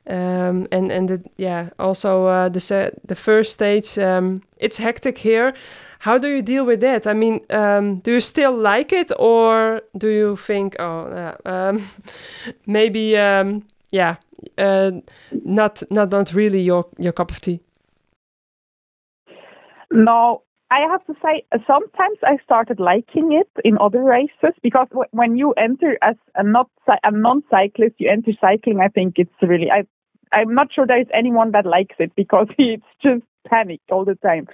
um, 0.09 0.67
and 0.71 0.91
and 0.91 1.07
the, 1.09 1.19
yeah, 1.37 1.69
also 1.79 2.25
uh, 2.25 2.49
the 2.49 2.59
se- 2.59 2.91
the 3.07 3.15
first 3.15 3.51
stage, 3.51 3.97
um, 3.99 4.41
it's 4.57 4.77
hectic 4.79 5.17
here. 5.19 5.53
How 5.99 6.17
do 6.19 6.27
you 6.27 6.41
deal 6.41 6.65
with 6.65 6.79
that? 6.81 7.05
I 7.07 7.13
mean, 7.13 7.39
um, 7.49 7.99
do 8.03 8.11
you 8.11 8.19
still 8.21 8.53
like 8.55 8.93
it, 8.93 9.11
or 9.19 9.81
do 9.97 10.07
you 10.07 10.35
think, 10.37 10.75
oh, 10.79 11.07
uh, 11.07 11.35
um, 11.45 11.81
maybe, 12.65 13.17
um, 13.17 13.63
yeah, 13.91 14.15
uh, 14.57 14.91
not 15.45 15.83
not 15.89 16.11
not 16.11 16.33
really 16.33 16.61
your 16.61 16.85
your 16.97 17.13
cup 17.13 17.31
of 17.31 17.39
tea? 17.41 17.59
No, 19.91 20.43
I 20.69 20.81
have 20.81 21.05
to 21.05 21.13
say, 21.23 21.43
sometimes 21.65 22.17
I 22.23 22.37
started 22.43 22.79
liking 22.79 23.31
it 23.31 23.49
in 23.63 23.77
other 23.79 24.03
races 24.03 24.53
because 24.61 24.87
w- 24.89 25.07
when 25.11 25.37
you 25.37 25.53
enter 25.53 25.97
as 26.01 26.15
a 26.35 26.43
not 26.43 26.69
a 26.89 27.11
non-cyclist, 27.11 27.95
you 27.99 28.09
enter 28.09 28.31
cycling. 28.41 28.79
I 28.81 28.89
think 28.89 29.13
it's 29.17 29.31
really. 29.41 29.71
I 29.71 29.85
I'm 30.33 30.53
not 30.53 30.73
sure 30.73 30.85
there 30.85 30.99
is 30.99 31.07
anyone 31.13 31.51
that 31.51 31.65
likes 31.65 31.95
it 31.99 32.11
because 32.17 32.47
it's 32.57 32.83
just 33.01 33.23
panic 33.47 33.79
all 33.89 34.03
the 34.03 34.15
time. 34.15 34.47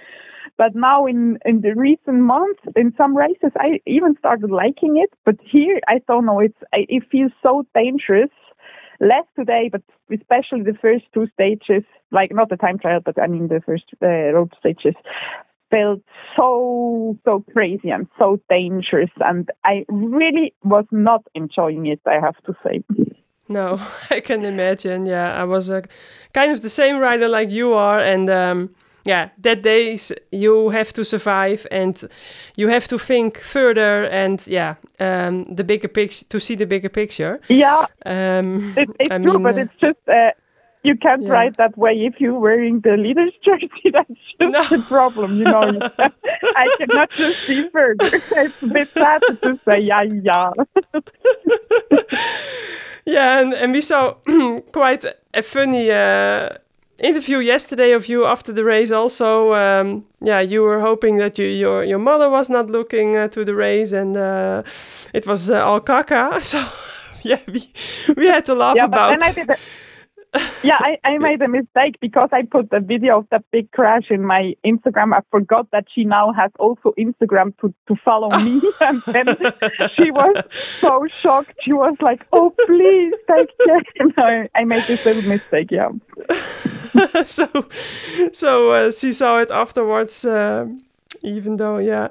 But 0.57 0.75
now 0.75 1.07
in 1.07 1.39
in 1.45 1.61
the 1.61 1.73
recent 1.75 2.19
months, 2.21 2.61
in 2.75 2.93
some 2.95 3.17
races, 3.17 3.51
I 3.57 3.79
even 3.87 4.15
started 4.19 4.51
liking 4.51 4.97
it. 4.97 5.09
But 5.25 5.37
here, 5.43 5.79
I 5.87 5.99
don't 6.07 6.25
know. 6.27 6.39
It's 6.39 6.61
it 6.73 7.03
feels 7.11 7.31
so 7.41 7.65
dangerous. 7.73 8.29
Less 8.99 9.25
today, 9.35 9.69
but 9.71 9.81
especially 10.13 10.61
the 10.61 10.77
first 10.79 11.05
two 11.13 11.27
stages, 11.33 11.83
like 12.11 12.31
not 12.31 12.49
the 12.49 12.55
time 12.57 12.77
trial, 12.77 13.01
but 13.03 13.19
I 13.21 13.27
mean 13.27 13.47
the 13.47 13.61
first 13.65 13.85
uh, 14.01 14.07
road 14.07 14.53
stages, 14.59 14.95
felt 15.73 16.01
so 16.37 17.17
so 17.25 17.43
crazy 17.53 17.89
and 17.95 18.07
so 18.19 18.39
dangerous, 18.49 19.11
and 19.29 19.49
I 19.63 19.85
really 19.89 20.53
was 20.63 20.85
not 20.91 21.21
enjoying 21.33 21.85
it. 21.93 22.01
I 22.05 22.19
have 22.27 22.37
to 22.45 22.53
say. 22.63 22.83
No, 23.47 23.77
I 24.09 24.19
can 24.21 24.45
imagine. 24.45 25.05
Yeah, 25.05 25.41
I 25.41 25.43
was 25.45 25.69
a 25.69 25.81
kind 26.33 26.51
of 26.51 26.61
the 26.61 26.69
same 26.69 26.97
rider 26.99 27.27
like 27.27 27.51
you 27.51 27.73
are, 27.73 27.99
and 28.13 28.29
um, 28.29 28.69
yeah, 29.05 29.29
that 29.41 29.61
days 29.63 30.11
you 30.31 30.69
have 30.69 30.93
to 30.93 31.03
survive 31.03 31.67
and 31.71 32.03
you 32.55 32.69
have 32.69 32.87
to 32.87 32.97
think 32.97 33.37
further 33.39 34.05
and 34.05 34.47
yeah, 34.47 34.75
um, 34.99 35.43
the 35.55 35.63
bigger 35.63 35.89
picture 35.89 36.25
to 36.29 36.39
see 36.39 36.55
the 36.55 36.65
bigger 36.65 36.89
picture. 36.89 37.39
Yeah, 37.49 37.85
Um, 38.05 38.73
it, 38.77 38.89
it's 38.99 39.11
I 39.11 39.17
true, 39.17 39.33
mean, 39.33 39.43
but 39.43 39.55
uh, 39.55 39.61
it's 39.61 39.75
just 39.81 39.99
uh, 40.07 40.31
you 40.83 40.97
can't 40.97 41.23
yeah. 41.23 41.29
ride 41.29 41.55
that 41.57 41.77
way 41.77 41.93
if 41.93 42.19
you're 42.19 42.37
wearing 42.37 42.81
the 42.81 42.97
leader's 42.97 43.33
jersey. 43.43 43.69
That's 43.93 44.09
just 44.09 44.51
No. 44.51 44.77
the 44.77 44.83
problem, 44.83 45.37
you 45.37 45.45
know. 45.45 45.61
I 45.99 46.67
cannot 46.77 47.09
just 47.11 47.39
see 47.43 47.69
further. 47.69 48.09
It's 48.13 48.61
a 48.61 48.67
bit 48.67 48.89
sad 48.93 49.21
to 49.41 49.59
say, 49.65 49.79
yeah, 49.79 50.03
yeah. 50.03 50.51
yeah, 53.05 53.39
and, 53.39 53.53
and 53.53 53.71
we 53.71 53.81
saw 53.81 54.15
quite 54.73 55.05
a 55.33 55.41
funny 55.41 55.89
uh, 55.89 56.49
interview 56.99 57.37
yesterday 57.39 57.91
of 57.93 58.07
you 58.07 58.25
after 58.25 58.51
the 58.51 58.63
race. 58.65 58.91
Also, 58.91 59.53
um, 59.53 60.05
yeah, 60.21 60.41
you 60.41 60.61
were 60.63 60.81
hoping 60.81 61.17
that 61.17 61.39
you, 61.39 61.45
your 61.45 61.83
your 61.83 61.99
mother 61.99 62.29
was 62.29 62.49
not 62.49 62.69
looking 62.69 63.15
uh, 63.15 63.27
to 63.29 63.45
the 63.45 63.55
race, 63.55 63.93
and 63.93 64.17
uh, 64.17 64.63
it 65.13 65.25
was 65.25 65.49
uh, 65.49 65.65
all 65.65 65.79
caca. 65.79 66.41
So 66.43 66.63
yeah, 67.23 67.39
we 67.47 67.71
we 68.17 68.27
had 68.27 68.45
to 68.45 68.53
laugh 68.53 68.75
yeah, 68.75 68.87
but 68.87 68.97
about. 68.97 69.19
then 69.19 69.23
I 69.23 69.33
did. 69.33 69.49
A, 69.49 69.55
yeah, 70.63 70.77
I, 70.79 70.97
I 71.03 71.17
made 71.17 71.41
a 71.41 71.47
mistake 71.47 71.99
because 71.99 72.29
I 72.31 72.43
put 72.43 72.69
the 72.71 72.79
video 72.79 73.19
of 73.19 73.27
that 73.29 73.43
big 73.51 73.71
crash 73.71 74.09
in 74.09 74.25
my 74.25 74.55
Instagram. 74.65 75.13
I 75.13 75.21
forgot 75.29 75.69
that 75.71 75.85
she 75.93 76.03
now 76.03 76.31
has 76.33 76.51
also 76.57 76.93
Instagram 76.97 77.55
to, 77.61 77.73
to 77.87 77.95
follow 78.03 78.29
me. 78.39 78.61
and 78.81 79.01
then 79.07 79.27
she 79.95 80.11
was 80.11 80.43
so 80.51 81.05
shocked. 81.21 81.53
She 81.61 81.73
was 81.73 81.95
like, 82.01 82.25
oh, 82.33 82.53
please 82.65 83.13
take 83.27 83.49
care. 83.65 83.81
And 83.99 84.13
I, 84.17 84.49
I 84.55 84.63
made 84.63 84.83
this 84.83 85.05
little 85.05 85.29
mistake, 85.29 85.69
yeah. 85.71 85.89
so 87.23 87.47
so 88.31 88.71
uh, 88.71 88.91
she 88.91 89.11
saw 89.11 89.39
it 89.39 89.51
afterwards 89.51 90.25
um, 90.25 90.79
even 91.23 91.57
though 91.57 91.77
yeah 91.77 92.09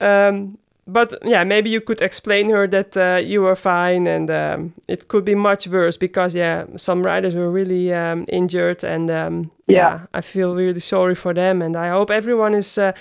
um, 0.00 0.58
but 0.92 1.12
yeah 1.24 1.44
maybe 1.44 1.70
you 1.70 1.80
could 1.80 2.02
explain 2.02 2.50
her 2.50 2.66
that 2.68 2.96
uh, 2.96 3.20
you 3.22 3.42
were 3.42 3.56
fine 3.56 4.06
and 4.06 4.30
um, 4.30 4.72
it 4.88 5.08
could 5.08 5.24
be 5.24 5.34
much 5.34 5.66
worse 5.68 5.98
because 5.98 6.34
yeah 6.38 6.64
some 6.76 7.02
riders 7.02 7.34
were 7.34 7.50
really 7.50 7.92
um, 7.94 8.24
injured 8.28 8.84
and 8.84 9.10
um, 9.10 9.50
yeah. 9.66 9.76
Yeah. 9.76 10.00
i 10.14 10.20
feel 10.22 10.54
really 10.54 10.80
sorry 10.80 11.14
for 11.14 11.34
them 11.34 11.62
and 11.62 11.76
i 11.76 11.88
hope 11.88 12.10
everyone 12.14 12.56
is 12.58 12.78
uh, 12.78 12.92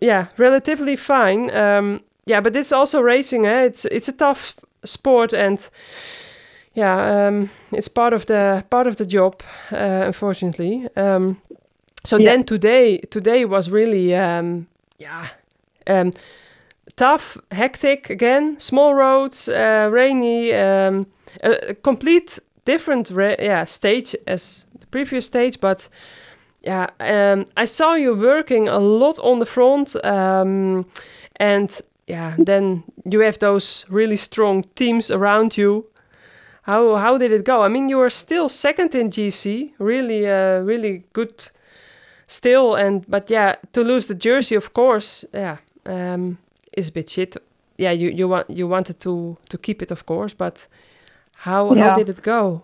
yeah 0.00 0.26
relatively 0.38 0.96
fine 0.96 1.50
um, 1.50 2.00
yeah 2.26 2.40
but 2.42 2.56
it's 2.56 2.72
also 2.72 3.00
racing 3.00 3.46
eh? 3.46 3.64
it's 3.66 3.84
it's 3.84 4.08
a 4.08 4.12
tough 4.16 4.54
sport 4.84 5.32
and 5.34 5.70
yeah 6.74 7.26
um, 7.28 7.50
it's 7.72 7.88
part 7.88 8.12
of 8.12 8.24
the 8.26 8.62
part 8.70 8.86
of 8.86 8.96
the 8.96 9.06
job 9.06 9.42
uh, 9.72 10.06
unfortunately 10.06 10.86
um, 10.96 11.36
so 12.04 12.16
Yeah. 12.16 12.30
then 12.30 12.44
today 12.44 12.98
today 13.10 13.44
was 13.44 13.68
really 13.70 14.14
um, 14.14 14.66
yeah 14.98 15.26
um, 15.86 16.12
tough 17.00 17.38
hectic 17.50 18.10
again 18.10 18.58
small 18.58 18.94
roads 18.94 19.48
uh, 19.48 19.88
rainy 19.90 20.52
um, 20.52 21.06
a, 21.42 21.70
a 21.70 21.74
complete 21.74 22.38
different 22.66 23.10
yeah 23.38 23.64
stage 23.64 24.14
as 24.26 24.66
the 24.80 24.86
previous 24.86 25.24
stage 25.24 25.58
but 25.60 25.88
yeah 26.60 26.86
um, 27.00 27.46
i 27.56 27.64
saw 27.64 27.94
you 27.94 28.14
working 28.14 28.68
a 28.68 28.78
lot 28.78 29.18
on 29.20 29.38
the 29.38 29.46
front 29.46 29.96
um, 30.04 30.84
and 31.36 31.80
yeah 32.06 32.34
then 32.38 32.82
you 33.10 33.20
have 33.20 33.38
those 33.38 33.86
really 33.88 34.16
strong 34.16 34.64
teams 34.74 35.10
around 35.10 35.56
you. 35.56 35.86
How 36.62 36.96
how 36.96 37.18
did 37.18 37.32
it 37.32 37.44
go? 37.44 37.62
I 37.62 37.68
mean 37.68 37.88
you 37.88 37.98
were 37.98 38.10
still 38.10 38.48
second 38.48 38.94
in 38.94 39.10
gc 39.10 39.72
really 39.78 40.26
uh, 40.26 40.60
really 40.66 41.04
good 41.12 41.50
still 42.26 42.74
and 42.74 43.04
but 43.08 43.30
yeah 43.30 43.54
to 43.72 43.82
lose 43.82 44.06
the 44.06 44.14
jersey 44.14 44.56
of 44.56 44.72
course 44.72 45.24
yeah 45.32 45.56
um 45.86 46.38
is 46.72 46.88
a 46.88 46.92
bit 46.92 47.08
shit 47.10 47.36
yeah 47.78 47.90
you 47.92 48.10
you 48.10 48.28
want 48.28 48.48
you 48.50 48.68
wanted 48.68 48.98
to 49.00 49.36
to 49.48 49.58
keep 49.58 49.82
it 49.82 49.90
of 49.90 50.06
course 50.06 50.34
but 50.34 50.68
how 51.32 51.74
how 51.74 51.90
did 51.90 52.08
it 52.08 52.22
go 52.22 52.62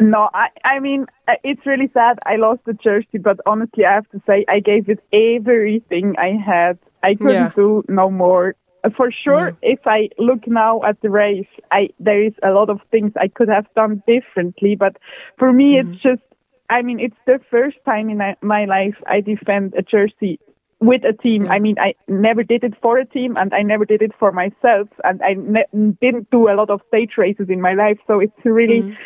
No, 0.00 0.28
I, 0.34 0.48
I 0.64 0.80
mean, 0.80 1.06
uh, 1.28 1.34
it's 1.44 1.64
really 1.64 1.88
sad. 1.94 2.18
I 2.26 2.36
lost 2.36 2.60
the 2.66 2.72
jersey, 2.74 3.18
but 3.22 3.38
honestly, 3.46 3.84
I 3.84 3.94
have 3.94 4.08
to 4.10 4.20
say, 4.26 4.44
I 4.48 4.58
gave 4.58 4.88
it 4.88 4.98
everything 5.12 6.14
I 6.18 6.30
had. 6.44 6.78
I 7.02 7.14
couldn't 7.14 7.54
Yeah. 7.54 7.54
do 7.54 7.84
no 7.88 8.10
more. 8.10 8.56
Uh, 8.82 8.90
For 8.96 9.12
sure, 9.12 9.52
No. 9.52 9.56
if 9.62 9.80
I 9.86 10.08
look 10.18 10.46
now 10.48 10.82
at 10.82 11.00
the 11.02 11.10
race, 11.10 11.46
I 11.70 11.90
there 12.00 12.22
is 12.22 12.32
a 12.42 12.50
lot 12.50 12.68
of 12.68 12.80
things 12.90 13.12
I 13.16 13.28
could 13.28 13.48
have 13.48 13.66
done 13.76 14.02
differently. 14.06 14.74
But 14.74 14.96
for 15.38 15.52
me, 15.52 15.74
Mm-hmm. 15.74 15.92
it's 15.92 16.02
just, 16.02 16.22
I 16.68 16.82
mean, 16.82 16.98
it's 16.98 17.20
the 17.26 17.38
first 17.50 17.76
time 17.84 18.10
in 18.10 18.18
my 18.42 18.64
life 18.64 18.96
I 19.06 19.20
defend 19.20 19.74
a 19.74 19.82
jersey 19.82 20.40
with 20.82 21.02
a 21.04 21.12
team. 21.12 21.44
Yeah. 21.44 21.52
I 21.52 21.58
mean, 21.60 21.76
I 21.78 21.94
never 22.08 22.42
did 22.42 22.64
it 22.64 22.74
for 22.82 22.98
a 22.98 23.06
team, 23.06 23.36
and 23.36 23.54
I 23.54 23.62
never 23.62 23.84
did 23.84 24.02
it 24.02 24.12
for 24.18 24.32
myself, 24.32 24.88
and 25.04 25.22
I 25.22 25.34
ne- 25.34 25.94
didn't 26.00 26.30
do 26.30 26.48
a 26.48 26.54
lot 26.54 26.70
of 26.70 26.80
stage 26.88 27.12
races 27.16 27.48
in 27.48 27.60
my 27.60 27.74
life. 27.74 27.98
So 28.06 28.20
it's 28.20 28.44
really 28.44 28.82
Mhm. 28.82 28.96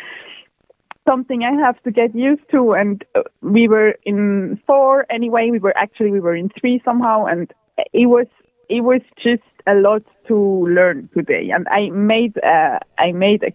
something 1.07 1.43
I 1.43 1.53
have 1.65 1.81
to 1.83 1.91
get 1.91 2.15
used 2.15 2.49
to. 2.51 2.73
And 2.73 3.05
uh, 3.15 3.21
we 3.41 3.67
were 3.67 3.95
in 4.03 4.59
four 4.67 5.05
anyway. 5.09 5.49
We 5.51 5.59
were 5.59 5.77
actually 5.77 6.11
we 6.11 6.19
were 6.19 6.35
in 6.35 6.49
three 6.49 6.81
somehow, 6.83 7.25
and 7.25 7.53
it 7.93 8.07
was 8.07 8.27
it 8.69 8.81
was 8.81 9.01
just 9.23 9.43
a 9.67 9.75
lot 9.75 10.03
to 10.27 10.35
learn 10.67 11.09
today. 11.13 11.51
And 11.53 11.67
I 11.69 11.89
made 11.91 12.37
uh, 12.43 12.79
I 12.97 13.11
made 13.11 13.43
a 13.43 13.53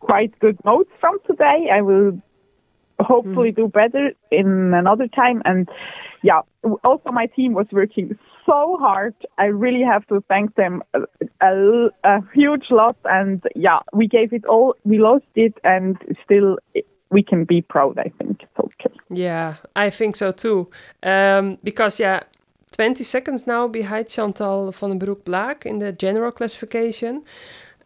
quite 0.00 0.38
good 0.40 0.58
notes 0.64 0.90
from 1.00 1.18
today. 1.26 1.70
I 1.72 1.80
will 1.80 2.20
hopefully 3.02 3.50
do 3.52 3.68
better 3.68 4.12
in 4.30 4.72
another 4.74 5.08
time. 5.08 5.42
And 5.44 5.68
yeah, 6.22 6.40
also 6.84 7.10
my 7.10 7.26
team 7.26 7.54
was 7.54 7.66
working 7.72 8.18
so 8.46 8.76
hard. 8.80 9.14
I 9.38 9.46
really 9.46 9.82
have 9.82 10.06
to 10.08 10.22
thank 10.28 10.54
them 10.54 10.82
a, 10.94 11.00
a, 11.40 11.88
a 12.04 12.20
huge 12.34 12.66
lot. 12.70 12.96
And 13.04 13.42
yeah, 13.54 13.80
we 13.92 14.06
gave 14.06 14.32
it 14.32 14.44
all. 14.46 14.74
We 14.84 14.98
lost 14.98 15.24
it, 15.34 15.54
and 15.64 15.96
still 16.24 16.58
we 17.10 17.22
can 17.22 17.44
be 17.44 17.62
proud. 17.62 17.98
I 17.98 18.10
think 18.18 18.42
it's 18.42 18.58
okay. 18.58 18.94
Yeah, 19.10 19.56
I 19.76 19.90
think 19.90 20.16
so 20.16 20.32
too. 20.32 20.68
Um, 21.02 21.58
because 21.62 22.00
yeah, 22.00 22.20
20 22.72 23.04
seconds 23.04 23.46
now 23.46 23.68
behind 23.68 24.08
Chantal 24.08 24.72
van 24.72 24.90
den 24.90 24.98
Broek 24.98 25.24
Blaak 25.24 25.66
in 25.66 25.78
the 25.78 25.92
general 25.92 26.32
classification. 26.32 27.22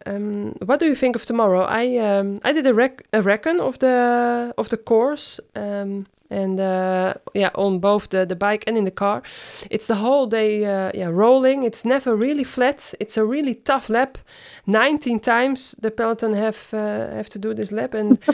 Um, 0.07 0.55
what 0.65 0.81
do 0.81 0.87
you 0.87 0.95
think 0.95 1.17
of 1.17 1.25
tomorrow? 1.25 1.63
I 1.63 1.99
um, 1.99 2.41
I 2.45 2.53
did 2.53 2.67
a, 2.67 2.75
rec- 2.75 3.07
a 3.13 3.23
reckon 3.23 3.61
of 3.61 3.79
the 3.79 4.55
of 4.57 4.69
the 4.69 4.77
course, 4.77 5.41
um, 5.55 6.07
and 6.31 6.61
uh, 6.61 7.15
yeah, 7.35 7.51
on 7.55 7.79
both 7.81 8.09
the 8.09 8.27
the 8.27 8.37
bike 8.37 8.65
and 8.67 8.77
in 8.77 8.85
the 8.85 8.91
car. 8.91 9.23
It's 9.71 9.87
the 9.87 9.97
whole 9.97 10.27
day, 10.27 10.65
uh, 10.65 10.91
yeah, 10.95 11.09
rolling. 11.11 11.65
It's 11.65 11.85
never 11.85 12.17
really 12.17 12.45
flat. 12.45 12.95
It's 13.01 13.17
a 13.17 13.25
really 13.25 13.55
tough 13.55 13.89
lap. 13.89 14.19
Nineteen 14.67 15.21
times 15.21 15.77
the 15.83 15.91
peloton 15.91 16.35
have 16.35 16.59
uh, 16.73 17.15
have 17.15 17.29
to 17.31 17.39
do 17.39 17.55
this 17.55 17.73
lap, 17.73 17.95
and 17.95 18.19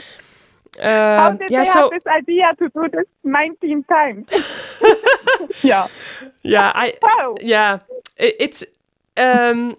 How 1.17 1.29
um, 1.29 1.37
did 1.37 1.51
yeah, 1.51 1.63
they 1.63 1.65
so 1.65 1.79
have 1.81 1.89
this 1.89 2.05
idea 2.07 2.53
to 2.59 2.69
do 2.69 2.89
this 2.91 3.05
19 3.23 3.83
times? 3.83 4.27
yeah. 5.63 5.87
yeah, 6.43 6.71
I 6.73 6.93
Wow. 7.01 7.35
yeah 7.41 7.79
it, 8.17 8.35
it's 8.39 8.63
um 9.17 9.77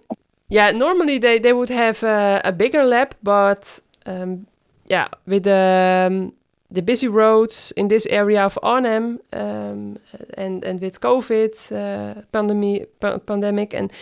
yeah 0.49 0.71
normally 0.71 1.19
they 1.19 1.39
they 1.39 1.53
would 1.53 1.71
have 1.71 2.03
a, 2.03 2.41
a 2.45 2.53
bigger 2.53 2.85
lap 2.85 3.15
but 3.23 3.81
um 4.07 4.47
yeah 4.87 5.09
with 5.27 5.45
the 5.45 6.07
um, 6.07 6.33
the 6.71 6.83
busy 6.83 7.09
roads 7.09 7.73
in 7.77 7.89
this 7.89 8.07
area 8.11 8.45
of 8.45 8.59
Arnhem 8.63 9.21
um, 9.33 9.99
and 10.37 10.65
and 10.65 10.81
with 10.81 11.01
COVID 11.01 11.73
uh, 11.73 12.23
pandemic 12.33 13.01
pa- 13.01 13.19
pandemic 13.19 13.75
and 13.75 13.93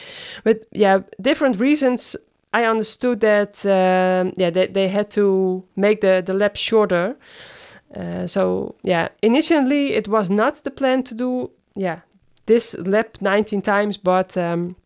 with 0.44 0.64
yeah 0.72 1.00
different 1.20 1.60
reasons 1.60 2.16
I 2.54 2.64
understood 2.64 3.20
that 3.20 3.64
um, 3.66 4.32
yeah 4.36 4.50
they, 4.50 4.66
they 4.66 4.88
had 4.88 5.10
to 5.10 5.62
make 5.76 6.00
the 6.00 6.22
the 6.24 6.34
lap 6.34 6.56
shorter. 6.56 7.16
Uh, 7.94 8.26
so 8.26 8.74
yeah 8.82 9.08
initially 9.20 9.92
it 9.92 10.08
was 10.08 10.30
not 10.30 10.64
the 10.64 10.70
plan 10.70 11.02
to 11.02 11.14
do 11.14 11.50
yeah 11.76 12.00
this 12.46 12.74
lap 12.78 13.18
19 13.20 13.60
times 13.60 13.98
but 13.98 14.34
um, 14.36 14.76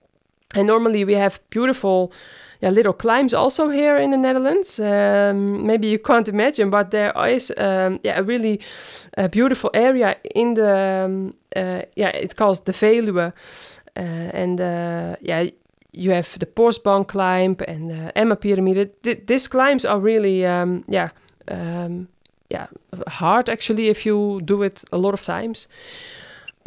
and 0.55 0.67
normally 0.67 1.05
we 1.05 1.15
have 1.15 1.41
beautiful 1.50 2.12
yeah, 2.61 2.71
little 2.71 2.93
climbs 2.93 3.35
also 3.35 3.69
here 3.69 3.97
in 3.97 4.11
the 4.11 4.17
Netherlands. 4.17 4.81
Um, 4.81 5.67
maybe 5.67 5.88
you 5.88 5.99
can't 5.99 6.29
imagine, 6.29 6.71
but 6.71 6.91
there 6.91 7.12
is 7.29 7.53
um, 7.57 8.00
yeah, 8.03 8.19
a 8.19 8.23
really 8.23 8.61
uh, 9.19 9.29
beautiful 9.29 9.71
area 9.75 10.17
in 10.35 10.55
the 10.55 11.05
um, 11.05 11.35
uh, 11.55 11.83
yeah 11.97 12.09
it's 12.09 12.35
called 12.35 12.65
the 12.65 12.73
Veluwe, 12.73 13.33
uh, 13.97 14.00
and 14.00 14.61
uh, 14.61 15.17
yeah 15.21 15.50
you 15.93 16.11
have 16.11 16.38
the 16.38 16.47
Posbank 16.47 17.09
climb 17.09 17.57
and 17.67 17.91
the 17.91 18.12
Emma 18.19 18.37
Pyramide. 18.37 18.91
Th- 19.03 19.26
these 19.26 19.49
climbs 19.49 19.85
are 19.85 19.99
really 19.99 20.47
um, 20.47 20.85
yeah 20.88 21.11
um, 21.49 22.09
yeah 22.50 22.67
hard 23.09 23.49
actually 23.49 23.88
if 23.88 24.07
you 24.07 24.41
do 24.45 24.62
it 24.62 24.85
a 24.93 24.99
lot 24.99 25.15
of 25.15 25.23
times. 25.23 25.69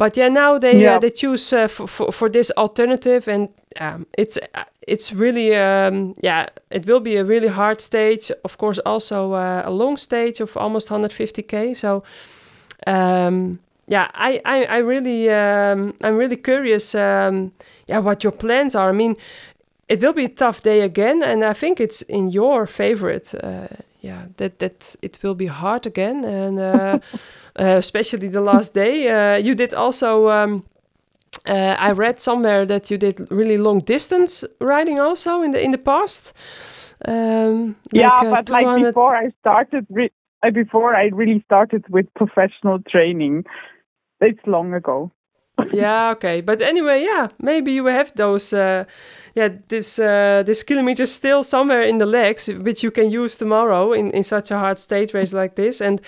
But 0.00 0.16
yeah, 0.16 0.30
now 0.32 0.58
they 0.58 0.80
Yeah. 0.80 0.94
uh, 0.94 0.98
they 0.98 1.10
choose 1.10 1.52
uh, 1.56 1.68
for, 1.68 1.86
for 1.86 2.12
for 2.12 2.30
this 2.30 2.50
alternative, 2.56 3.28
and 3.28 3.48
um, 3.80 4.06
it's 4.16 4.38
uh, 4.54 4.64
it's 4.88 5.12
really 5.12 5.54
um, 5.54 6.14
yeah 6.22 6.46
it 6.70 6.86
will 6.86 7.00
be 7.00 7.16
a 7.18 7.24
really 7.24 7.48
hard 7.48 7.80
stage. 7.80 8.32
Of 8.42 8.56
course, 8.56 8.80
also 8.86 9.32
uh, 9.34 9.62
a 9.66 9.70
long 9.70 9.98
stage 9.98 10.40
of 10.42 10.56
almost 10.56 10.88
150k. 10.88 11.74
So 11.74 12.02
um, 12.86 13.58
yeah, 13.88 14.08
I 14.14 14.40
I, 14.44 14.64
I 14.64 14.78
really 14.78 15.28
um, 15.28 15.92
I'm 16.02 16.16
really 16.16 16.36
curious. 16.36 16.94
Um, 16.94 17.52
yeah, 17.88 18.00
what 18.02 18.22
your 18.24 18.32
plans 18.32 18.74
are. 18.74 18.88
I 18.88 18.92
mean, 18.92 19.16
it 19.88 20.00
will 20.00 20.14
be 20.14 20.24
a 20.24 20.34
tough 20.34 20.62
day 20.62 20.80
again, 20.80 21.22
and 21.22 21.44
I 21.44 21.52
think 21.52 21.78
it's 21.80 22.02
in 22.08 22.30
your 22.30 22.66
favorite. 22.66 23.34
Uh, 23.34 23.66
yeah, 24.00 24.26
that 24.36 24.58
that 24.58 24.96
it 25.02 25.18
will 25.22 25.34
be 25.34 25.46
hard 25.46 25.86
again, 25.86 26.24
and 26.24 26.58
uh, 26.58 26.98
uh, 27.58 27.76
especially 27.76 28.28
the 28.28 28.40
last 28.40 28.74
day. 28.74 29.08
Uh, 29.08 29.36
you 29.36 29.54
did 29.54 29.74
also. 29.74 30.28
Um, 30.28 30.64
uh, 31.46 31.76
I 31.78 31.92
read 31.92 32.20
somewhere 32.20 32.66
that 32.66 32.90
you 32.90 32.98
did 32.98 33.30
really 33.30 33.56
long 33.56 33.80
distance 33.80 34.44
riding 34.60 34.98
also 34.98 35.42
in 35.42 35.52
the 35.52 35.60
in 35.60 35.70
the 35.70 35.78
past. 35.78 36.34
Um, 37.06 37.76
Yeah, 37.92 38.08
like, 38.08 38.26
uh, 38.26 38.30
but 38.30 38.50
like 38.50 38.86
before 38.86 39.16
I 39.16 39.30
started, 39.40 39.86
uh, 40.42 40.50
before 40.50 40.94
I 40.94 41.10
really 41.12 41.42
started 41.44 41.84
with 41.88 42.06
professional 42.14 42.80
training, 42.90 43.44
it's 44.20 44.46
long 44.46 44.74
ago. 44.74 45.10
Yeah 45.72 46.10
okay. 46.12 46.40
But 46.40 46.60
anyway 46.62 47.02
yeah 47.02 47.28
maybe 47.38 47.72
you 47.72 47.86
have 47.86 48.12
those 48.14 48.52
uh 48.52 48.84
yeah 49.34 49.48
this 49.68 49.98
uh 49.98 50.42
this 50.46 50.62
kilometers 50.62 51.12
still 51.12 51.42
somewhere 51.42 51.82
in 51.82 51.98
the 51.98 52.06
legs 52.06 52.48
which 52.48 52.82
you 52.82 52.90
can 52.90 53.10
use 53.10 53.36
tomorrow 53.36 53.92
in 53.92 54.10
in 54.10 54.24
such 54.24 54.50
a 54.50 54.58
hard 54.58 54.78
stage 54.78 55.14
race 55.14 55.32
like 55.32 55.54
this. 55.54 55.80
And 55.80 56.00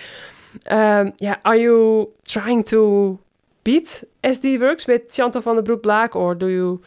um 0.70 1.12
yeah 1.20 1.36
are 1.44 1.56
you 1.56 2.10
trying 2.24 2.64
to 2.64 3.18
beat 3.64 4.04
SD 4.24 4.58
Worx 4.58 4.86
with 4.88 5.12
chantal 5.12 5.42
van 5.42 5.56
der 5.56 5.62
broek 5.62 5.82
blaak 5.82 6.16
or 6.16 6.34
do 6.34 6.46
you 6.46 6.80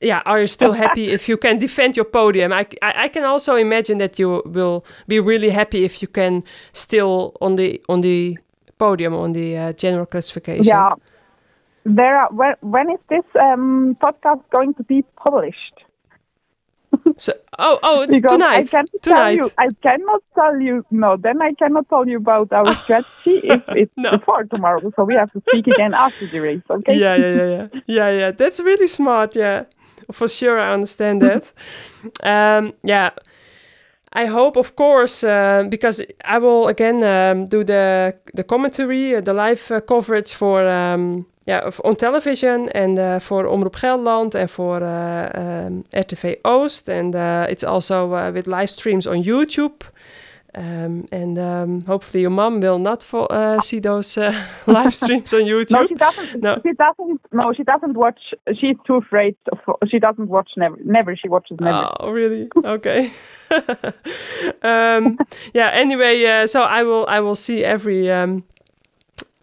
yeah 0.00 0.22
are 0.24 0.40
you 0.40 0.46
still 0.46 0.72
happy 0.72 1.12
if 1.12 1.28
you 1.28 1.36
can 1.36 1.58
defend 1.58 1.96
your 1.96 2.06
podium? 2.06 2.52
I, 2.52 2.66
I 2.82 3.04
i 3.04 3.08
can 3.08 3.24
also 3.24 3.56
imagine 3.56 3.98
that 3.98 4.18
you 4.18 4.42
will 4.46 4.84
be 5.06 5.20
really 5.20 5.50
happy 5.50 5.84
if 5.84 6.02
you 6.02 6.08
can 6.08 6.42
still 6.72 7.32
on 7.40 7.56
the 7.56 7.80
on 7.88 8.00
the 8.00 8.38
podium 8.78 9.14
on 9.14 9.32
the 9.32 9.56
uh, 9.56 9.72
general 9.72 10.06
classification. 10.06 10.64
Yeah. 10.64 10.94
There 11.84 12.26
when, 12.30 12.54
when 12.60 12.90
is 12.90 13.00
this 13.08 13.24
um, 13.40 13.96
podcast 14.00 14.42
going 14.50 14.74
to 14.74 14.82
be 14.84 15.04
published? 15.16 15.84
So, 17.16 17.32
oh, 17.58 17.78
oh, 17.82 18.06
Because 18.10 18.30
tonight, 18.30 18.56
I 18.56 18.64
can 18.64 18.86
tell 19.02 19.02
tonight. 19.02 19.32
you, 19.34 19.50
I 19.58 19.68
cannot 19.82 20.22
tell 20.34 20.60
you. 20.60 20.84
No, 20.90 21.16
then 21.16 21.42
I 21.42 21.52
cannot 21.54 21.88
tell 21.88 22.06
you 22.08 22.18
about 22.18 22.52
our 22.52 22.74
strategy 22.84 23.40
if 23.44 23.62
it's 23.68 23.92
No. 23.96 24.10
before 24.12 24.44
tomorrow. 24.44 24.92
So 24.96 25.04
we 25.04 25.14
have 25.14 25.32
to 25.32 25.42
speak 25.48 25.66
again 25.66 25.94
after 25.94 26.26
the 26.26 26.40
race. 26.40 26.62
Okay? 26.70 26.96
Yeah, 26.96 27.16
yeah, 27.16 27.34
yeah, 27.34 27.46
yeah, 27.46 27.64
yeah, 27.86 28.10
yeah. 28.10 28.30
That's 28.30 28.60
really 28.60 28.86
smart. 28.86 29.36
Yeah, 29.36 29.64
for 30.12 30.28
sure, 30.28 30.58
I 30.58 30.72
understand 30.72 31.22
that. 31.22 31.52
um, 32.22 32.72
yeah, 32.82 33.10
I 34.12 34.26
hope, 34.26 34.56
of 34.56 34.74
course, 34.76 35.22
uh, 35.22 35.64
because 35.68 36.02
I 36.24 36.38
will 36.38 36.68
again 36.68 37.02
um, 37.04 37.46
do 37.46 37.64
the 37.64 38.14
the 38.34 38.44
commentary, 38.44 39.16
uh, 39.16 39.20
the 39.20 39.34
live 39.34 39.70
uh, 39.70 39.80
coverage 39.80 40.32
for 40.32 40.66
um, 40.66 41.26
yeah 41.48 41.66
of- 41.66 41.80
on 41.84 41.96
television 41.96 42.68
and 42.74 42.98
uh, 42.98 43.18
for 43.20 43.44
Omroep 43.44 43.76
Gelderland 43.80 44.34
and 44.34 44.50
for 44.50 44.76
uh, 44.82 45.30
um, 45.34 45.84
RTV 45.92 46.36
Oost, 46.44 46.88
and 46.88 47.14
uh, 47.14 47.46
it's 47.52 47.64
also 47.64 48.14
uh, 48.14 48.30
with 48.34 48.46
live 48.46 48.70
streams 48.70 49.06
on 49.06 49.22
YouTube. 49.24 49.82
Um, 50.54 51.04
and 51.12 51.38
um, 51.38 51.82
hopefully 51.86 52.22
your 52.22 52.30
mom 52.30 52.60
will 52.60 52.78
not 52.78 53.06
uh, 53.12 53.60
see 53.60 53.80
those 53.80 54.18
uh, 54.18 54.32
live 54.66 54.94
streams 54.94 55.32
on 55.34 55.42
YouTube. 55.42 55.70
No, 55.78 55.86
she 55.86 55.94
doesn't. 55.94 56.42
No. 56.42 56.54
She 56.64 56.72
doesn't. 56.72 57.20
No, 57.32 57.52
she 57.52 57.62
doesn't 57.64 57.96
watch. 57.96 58.20
She's 58.58 58.76
too 58.86 58.96
afraid. 58.96 59.36
Of, 59.52 59.58
she 59.90 59.98
doesn't 59.98 60.28
watch. 60.28 60.50
Never. 60.56 60.76
Never. 60.84 61.16
She 61.16 61.28
watches 61.28 61.58
never. 61.60 61.90
Oh, 62.00 62.10
really? 62.10 62.48
Okay. 62.64 63.12
um, 64.62 65.18
yeah. 65.54 65.70
Anyway, 65.72 66.24
uh, 66.24 66.46
so 66.46 66.62
I 66.62 66.82
will 66.82 67.06
I 67.06 67.20
will 67.20 67.36
see 67.36 67.64
every 67.64 68.10
um, 68.10 68.42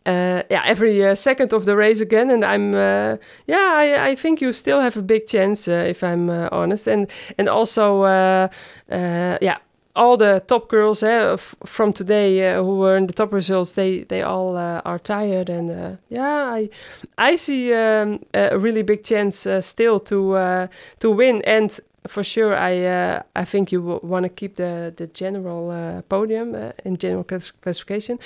uh, 0.05 0.43
yeah 0.49 0.61
every 0.65 1.03
uh, 1.05 1.15
second 1.15 1.53
of 1.53 1.65
the 1.65 1.75
race 1.75 2.01
again, 2.01 2.29
and 2.29 2.43
I'm 2.43 2.75
uh, 2.75 3.17
yeah 3.47 3.73
I, 3.75 4.11
I 4.11 4.15
think 4.15 4.41
you 4.41 4.53
still 4.53 4.81
have 4.81 4.97
a 4.97 5.01
big 5.01 5.27
chance 5.27 5.67
uh, 5.67 5.89
if 5.89 6.03
I'm 6.03 6.29
uh, 6.29 6.49
honest, 6.51 6.87
and 6.87 7.07
and 7.37 7.49
also 7.49 8.03
uh, 8.03 8.47
yeah. 8.89 9.57
All 9.97 10.17
the 10.17 10.43
top 10.45 10.67
girls 10.67 11.03
eh, 11.03 11.37
from 11.65 11.93
today 11.93 12.53
who 12.55 12.79
were 12.79 12.97
in 12.97 13.07
the 13.07 13.13
top 13.13 13.31
results, 13.31 13.73
they 13.73 14.03
they 14.03 14.21
all 14.21 14.57
are 14.57 14.99
tired, 14.99 15.49
and 15.49 15.97
yeah, 16.09 16.57
I 16.57 16.69
I 17.17 17.37
see 17.37 17.73
um, 17.73 18.19
a 18.33 18.59
really 18.59 18.83
big 18.83 19.05
chance 19.05 19.47
still 19.61 19.99
to 20.01 20.67
to 20.99 21.09
win, 21.11 21.41
and 21.45 21.79
for 22.07 22.23
sure, 22.23 22.55
I 22.55 22.85
uh, 22.85 23.21
I 23.35 23.45
think 23.45 23.71
you 23.71 23.99
want 24.03 24.23
to 24.23 24.29
keep 24.29 24.55
the 24.55 24.93
the 24.95 25.07
general 25.07 25.69
uh, 25.69 26.01
podium 26.09 26.55
uh, 26.55 26.71
in 26.83 26.97
general 26.97 27.23
class- 27.23 27.53
classification. 27.61 28.19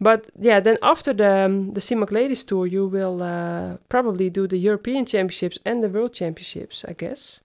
But 0.00 0.30
yeah, 0.38 0.60
then 0.60 0.78
after 0.82 1.12
the 1.12 1.44
um, 1.44 1.72
the 1.72 1.80
Simac 1.80 2.10
Ladies 2.10 2.42
Tour, 2.44 2.66
you 2.66 2.86
will 2.86 3.22
uh, 3.22 3.76
probably 3.88 4.30
do 4.30 4.46
the 4.46 4.56
European 4.56 5.04
Championships 5.04 5.58
and 5.64 5.82
the 5.82 5.88
World 5.88 6.14
Championships, 6.14 6.84
I 6.88 6.94
guess. 6.94 7.42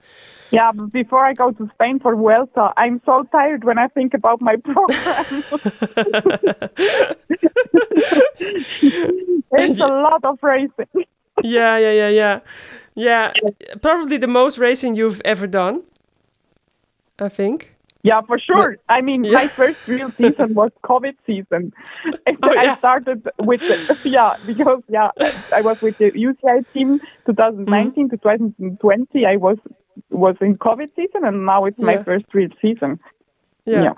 Yeah, 0.52 0.72
but 0.72 0.92
before 0.92 1.26
I 1.26 1.34
go 1.34 1.52
to 1.52 1.70
Spain 1.74 2.00
for 2.00 2.16
Vuelta, 2.16 2.72
I'm 2.78 3.02
so 3.06 3.24
tired 3.32 3.66
when 3.66 3.78
I 3.78 3.88
think 3.90 4.14
about 4.14 4.40
my 4.40 4.56
program. 4.64 5.44
it's 9.52 9.80
a 9.80 9.88
lot 9.88 10.24
of 10.24 10.42
racing. 10.42 11.06
yeah, 11.44 11.78
yeah, 11.78 11.92
yeah, 11.92 12.10
yeah, 12.10 12.40
yeah. 12.96 13.34
Probably 13.82 14.16
the 14.18 14.28
most 14.28 14.58
racing 14.58 14.96
you've 14.96 15.22
ever 15.26 15.48
done. 15.48 15.84
I 17.20 17.30
think. 17.30 17.75
Yeah, 18.06 18.22
for 18.28 18.38
sure. 18.40 18.78
I 18.88 19.02
mean, 19.02 19.24
Yeah. 19.24 19.34
my 19.40 19.48
first 19.56 19.80
real 19.88 20.12
season 20.22 20.54
was 20.54 20.72
COVID 20.84 21.16
season. 21.26 21.74
And 22.28 22.38
Oh, 22.44 22.52
I 22.56 22.66
yeah. 22.66 22.78
started 22.78 23.28
with, 23.40 23.62
yeah, 24.06 24.34
because, 24.46 24.82
yeah, 24.88 25.10
I 25.52 25.62
was 25.62 25.78
with 25.82 25.98
the 25.98 26.12
UCI 26.12 26.64
team 26.74 27.00
2019 27.26 28.10
to 28.10 28.18
2020. 28.18 29.26
I 29.26 29.38
was 29.38 29.58
was 30.12 30.36
in 30.42 30.58
COVID 30.58 30.90
season, 30.96 31.22
and 31.24 31.46
now 31.46 31.66
it's 31.66 31.82
my 31.82 31.94
Yeah. 31.94 32.04
first 32.04 32.26
real 32.34 32.50
season. 32.62 33.00
Yeah. 33.66 33.84
Yeah. 33.84 33.94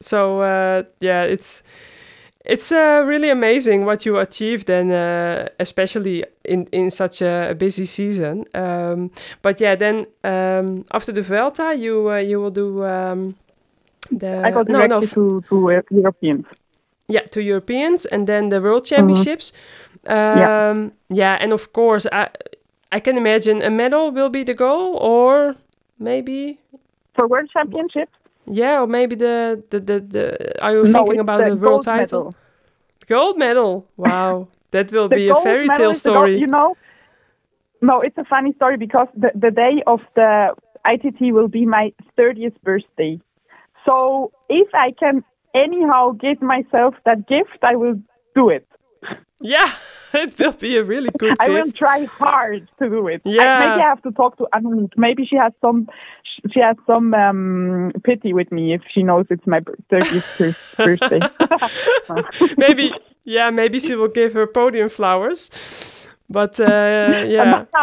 So 0.00 0.40
uh, 0.42 0.82
yeah, 1.00 1.22
it's 1.24 1.62
it's 2.46 2.72
uh, 2.72 3.02
really 3.06 3.30
amazing 3.30 3.84
what 3.84 4.06
you 4.06 4.18
achieved, 4.18 4.70
and 4.70 4.92
uh, 4.92 5.48
especially 5.58 6.24
in 6.44 6.66
in 6.72 6.90
such 6.90 7.22
a 7.22 7.54
busy 7.58 7.84
season. 7.84 8.44
Um, 8.54 9.10
but 9.42 9.60
yeah, 9.60 9.76
then 9.76 10.06
um, 10.24 10.84
after 10.90 11.12
the 11.12 11.22
Vuelta, 11.22 11.74
you 11.74 12.10
uh, 12.10 12.16
you 12.18 12.40
will 12.40 12.52
do 12.52 12.84
um, 12.84 13.34
the 14.10 14.42
I 14.46 14.50
go 14.52 14.62
no 14.62 14.86
no 14.86 15.00
to, 15.00 15.42
to 15.48 15.70
uh, 15.70 15.82
Europeans. 15.90 16.46
yeah 17.08 17.26
to 17.30 17.40
Europeans 17.40 18.06
and 18.06 18.26
then 18.26 18.48
the 18.48 18.60
World 18.60 18.84
Championships. 18.84 19.52
Yeah. 20.04 20.70
Um, 20.70 20.92
yeah, 21.08 21.36
and 21.40 21.52
of 21.52 21.72
course, 21.72 22.06
I 22.12 22.28
I 22.92 23.00
can 23.00 23.16
imagine 23.16 23.62
a 23.62 23.70
medal 23.70 24.12
will 24.12 24.30
be 24.30 24.44
the 24.44 24.54
goal, 24.54 24.96
or 25.00 25.56
maybe 25.98 26.58
For 27.14 27.26
World 27.26 27.50
Championships? 27.52 28.12
Yeah, 28.46 28.80
or 28.80 28.86
maybe 28.86 29.16
the 29.16 29.62
the 29.70 29.80
the, 29.80 30.00
the 30.00 30.62
are 30.64 30.72
you 30.72 30.86
no, 30.86 31.04
thinking 31.04 31.20
about 31.20 31.44
the 31.44 31.56
world 31.56 31.60
gold 31.60 31.84
title? 31.84 32.24
medal. 32.24 32.34
Gold 33.06 33.38
medal. 33.38 33.86
Wow, 33.96 34.48
that 34.70 34.92
will 34.92 35.08
be 35.08 35.28
a 35.28 35.34
fairy 35.34 35.68
tale 35.68 35.92
the 35.92 36.00
gold- 36.10 36.30
story. 36.30 36.38
you 36.40 36.46
know, 36.46 36.76
no, 37.80 38.00
it's 38.00 38.16
a 38.18 38.24
funny 38.24 38.52
story 38.54 38.76
because 38.76 39.08
the, 39.14 39.30
the 39.34 39.50
day 39.50 39.82
of 39.86 40.00
the 40.14 40.54
ITT 40.84 41.32
will 41.32 41.48
be 41.48 41.66
my 41.66 41.92
30th 42.18 42.60
birthday. 42.62 43.20
So 43.84 44.32
if 44.48 44.68
I 44.74 44.92
can 44.98 45.24
anyhow 45.54 46.12
give 46.12 46.42
myself 46.42 46.94
that 47.04 47.26
gift, 47.28 47.58
I 47.62 47.76
will 47.76 47.94
do 48.34 48.48
it. 48.50 48.66
Yeah, 49.40 49.70
it 50.16 50.38
will 50.38 50.52
be 50.52 50.76
a 50.76 50.84
really 50.84 51.10
good 51.18 51.36
I 51.40 51.48
will 51.50 51.70
try 51.72 52.04
hard 52.04 52.68
to 52.78 52.88
do 52.88 53.06
it. 53.08 53.22
I- 53.24 53.30
Yeah. 53.30 53.58
maybe 53.60 53.82
I 53.82 53.88
have 53.88 54.02
to 54.02 54.10
talk 54.12 54.36
to 54.38 54.46
Annemiek. 54.54 54.92
Maybe 54.96 55.24
she 55.26 55.36
has 55.36 55.52
some 55.60 55.88
she 56.52 56.60
has 56.60 56.76
some 56.86 57.14
um, 57.14 57.92
pity 58.04 58.32
with 58.34 58.52
me 58.52 58.74
if 58.74 58.82
she 58.92 59.02
knows 59.02 59.26
it's 59.30 59.46
my 59.46 59.60
30th 59.92 60.56
birthday. 60.76 61.20
maybe 62.58 62.92
yeah, 63.24 63.50
maybe 63.50 63.80
she 63.80 63.94
will 63.94 64.08
give 64.08 64.32
her 64.34 64.46
podium 64.46 64.88
flowers. 64.88 65.50
But 66.28 66.58
uh, 66.60 67.24
yeah. 67.26 67.64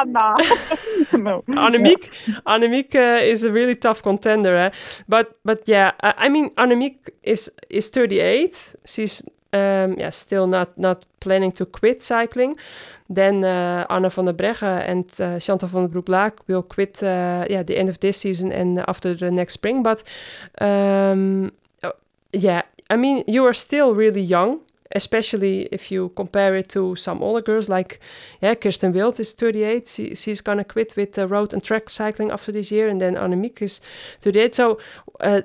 No. 1.13 1.43
Annemiek, 1.48 2.10
Annemiek 2.46 2.96
uh, 2.96 3.24
is 3.24 3.43
a 3.43 3.52
really 3.52 3.76
tough 3.76 4.02
contender, 4.02 4.56
eh? 4.56 4.69
but 5.08 5.38
but 5.46 5.62
yeah, 5.67 5.91
I, 6.02 6.13
I 6.26 6.30
mean 6.30 6.50
Annemiek 6.58 7.10
is 7.24 7.52
is 7.69 7.89
38. 7.89 8.76
She's 8.86 9.24
um, 9.54 9.96
yeah 10.00 10.10
still 10.10 10.48
not 10.48 10.78
not 10.78 11.06
planning 11.20 11.52
to 11.54 11.66
quit 11.66 12.04
cycling. 12.04 12.58
Then 13.10 13.44
uh, 13.44 13.86
Anna 13.89 14.10
van 14.10 14.26
der 14.26 14.34
Breggen 14.34 14.82
and 14.88 15.20
uh, 15.20 15.39
Chantal 15.39 15.70
van 15.70 15.84
der 15.84 15.89
Broek-Blaak 15.89 16.42
will 16.48 16.63
quit 16.63 17.02
uh, 17.04 17.46
yeah 17.50 17.63
the 17.63 17.78
end 17.78 17.89
of 17.89 18.00
this 18.00 18.18
season 18.18 18.52
and 18.52 18.80
after 18.88 19.16
the 19.16 19.32
next 19.32 19.54
spring. 19.54 19.84
But 19.84 20.04
um, 20.60 21.52
yeah, 22.32 22.63
I 22.89 22.96
mean 22.96 23.24
you 23.28 23.46
are 23.46 23.54
still 23.54 23.96
really 23.96 24.22
young. 24.22 24.60
Especially 24.96 25.68
if 25.72 25.92
you 25.92 26.10
compare 26.10 26.56
it 26.56 26.70
to 26.70 26.96
some 26.96 27.24
older 27.24 27.42
girls 27.42 27.68
like 27.68 28.00
yeah, 28.44 28.54
Kirsten 28.54 28.94
Wild 28.94 29.20
is 29.20 29.34
38. 29.34 29.88
She, 29.88 30.13
she's 30.13 30.39
gonna 30.39 30.63
quit 30.63 30.96
with 30.96 31.18
uh, 31.18 31.28
road 31.28 31.52
and 31.52 31.63
track 31.63 31.89
cycling 31.89 32.30
after 32.30 32.52
this 32.52 32.72
year, 32.72 32.88
and 32.88 33.02
then 33.02 33.16
Annemiek 33.16 33.60
is 33.63 33.82
38. 34.22 34.54
So, 34.54 34.78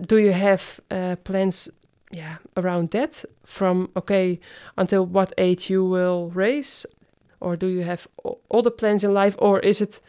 do 0.03 0.19
you 0.19 0.33
have 0.33 0.81
plans, 1.25 1.71
yeah, 2.11 2.37
around 2.57 2.91
that? 2.91 3.25
From 3.45 3.91
okay, 3.97 4.41
until 4.77 5.07
what 5.07 5.33
age 5.39 5.71
you 5.71 5.85
will 5.85 6.31
race, 6.31 6.87
or 7.41 7.57
do 7.57 7.67
you 7.67 7.83
have 7.83 8.07
o- 8.25 8.39
other 8.51 8.71
plans 8.71 9.05
in 9.05 9.13
life, 9.13 9.37
or 9.39 9.61
is 9.61 9.81
it? 9.81 10.01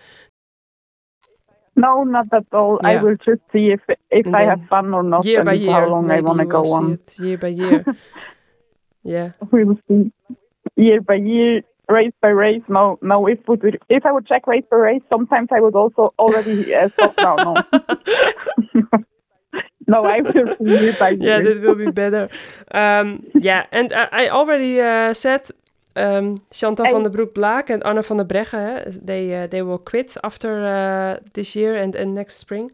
No, 1.76 2.04
not 2.04 2.28
at 2.34 2.46
all. 2.52 2.80
I 2.84 2.98
will 2.98 3.16
just 3.16 3.42
see 3.54 3.72
if 3.72 3.82
if 4.12 4.26
And 4.26 4.36
I 4.36 4.44
have 4.44 4.62
fun 4.70 4.94
or 4.94 5.04
not 5.04 5.26
year 5.26 5.40
and 5.40 5.46
by 5.46 5.54
year, 5.54 5.72
how 5.72 5.88
long 5.88 6.12
I 6.12 6.22
want 6.22 6.40
to 6.40 6.46
go 6.46 6.72
on. 6.74 6.94
it 6.94 7.20
year 7.20 7.38
by 7.38 7.48
year. 7.48 7.86
yeah, 9.04 9.32
We'll 9.52 9.80
see. 9.88 10.12
Year 10.76 11.02
by 11.02 11.16
year, 11.16 11.62
race 11.88 12.14
by 12.22 12.30
race. 12.30 12.64
No, 12.68 12.98
no. 13.02 13.28
If 13.28 13.40
would 13.48 13.80
if 13.90 14.06
I 14.06 14.12
would 14.12 14.28
check 14.28 14.48
race 14.48 14.66
by 14.70 14.78
race, 14.78 15.02
sometimes 15.10 15.50
I 15.56 15.62
would 15.62 15.76
also 15.76 16.10
already 16.20 16.74
uh, 16.76 16.90
stop 16.94 17.16
now. 17.18 17.36
No. 17.38 17.64
no, 19.90 20.04
I 20.06 20.22
will 20.22 20.56
year 20.80 20.94
by 21.00 21.10
yeah, 21.20 21.42
that 21.42 21.62
will 21.62 21.76
be 21.76 21.92
better. 21.92 22.30
Um, 22.72 23.24
yeah, 23.42 23.66
and 23.72 23.92
I, 23.94 24.08
I 24.12 24.30
already 24.30 24.80
uh, 24.82 25.14
said 25.14 25.50
um, 25.96 26.38
Chantal 26.52 26.88
van 26.88 27.04
der 27.04 27.10
Broek-Blaak 27.12 27.70
and 27.70 27.84
Anna 27.84 28.02
van 28.02 28.18
der 28.18 28.26
Breggen, 28.26 29.06
they 29.06 29.34
uh, 29.44 29.48
they 29.48 29.62
will 29.64 29.80
quit 29.80 30.18
after 30.24 30.50
uh, 30.64 31.18
this 31.34 31.56
year 31.56 31.76
and, 31.76 31.96
and 31.96 32.14
next 32.14 32.38
spring. 32.38 32.72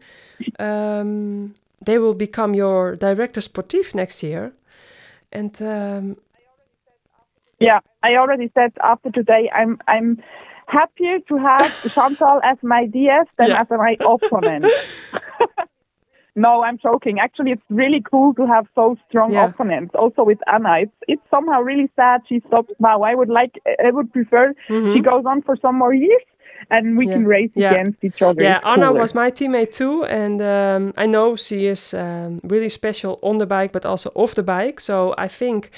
Um, 0.58 1.54
they 1.84 1.98
will 1.98 2.14
become 2.14 2.54
your 2.54 2.96
director 2.96 3.40
sportif 3.40 3.94
next 3.94 4.22
year. 4.22 4.52
And 5.32 5.60
um, 5.60 6.16
Yeah, 7.58 7.80
I 8.02 8.16
already 8.16 8.50
said 8.54 8.72
after 8.82 9.10
today, 9.10 9.50
I'm 9.54 9.78
I'm 9.88 10.18
happier 10.66 11.20
to 11.28 11.36
have 11.36 11.72
Chantal 11.94 12.40
as 12.42 12.58
my 12.62 12.86
DS 12.86 13.26
than 13.38 13.48
Yeah. 13.48 13.60
as 13.60 13.66
my 13.70 13.96
opponent. 14.00 14.66
no, 16.36 16.62
I'm 16.62 16.78
joking. 16.78 17.18
Actually, 17.18 17.52
it's 17.52 17.62
really 17.70 18.02
cool 18.08 18.34
to 18.34 18.46
have 18.46 18.66
so 18.74 18.96
strong 19.08 19.32
Yeah. 19.32 19.46
opponents. 19.46 19.94
Also 19.94 20.22
with 20.22 20.38
Anna, 20.46 20.80
it's 20.82 20.92
it's 21.08 21.22
somehow 21.30 21.60
really 21.62 21.90
sad 21.96 22.20
she 22.28 22.40
stops 22.46 22.72
now. 22.78 23.02
I 23.02 23.14
would 23.14 23.30
like, 23.30 23.58
I 23.84 23.90
would 23.90 24.12
prefer 24.12 24.54
she 24.68 24.74
mm-hmm. 24.74 25.00
goes 25.02 25.24
on 25.26 25.42
for 25.42 25.56
some 25.56 25.76
more 25.78 25.94
years, 25.94 26.22
and 26.70 26.96
we 26.96 27.06
Yeah. 27.06 27.12
can 27.14 27.24
race 27.26 27.50
Yeah. 27.54 27.72
against 27.72 28.02
each 28.04 28.22
other. 28.22 28.42
yeah, 28.42 28.60
Anna 28.64 28.92
was 28.92 29.14
my 29.14 29.30
teammate 29.30 29.72
too, 29.72 30.04
and 30.04 30.40
um, 30.40 30.92
I 30.96 31.06
know 31.06 31.36
she 31.36 31.66
is 31.66 31.94
um, 31.94 32.40
really 32.44 32.68
special 32.68 33.18
on 33.22 33.38
the 33.38 33.46
bike, 33.46 33.72
but 33.72 33.84
also 33.84 34.10
off 34.14 34.34
the 34.34 34.42
bike. 34.42 34.80
So 34.80 35.14
I 35.18 35.28
think, 35.28 35.70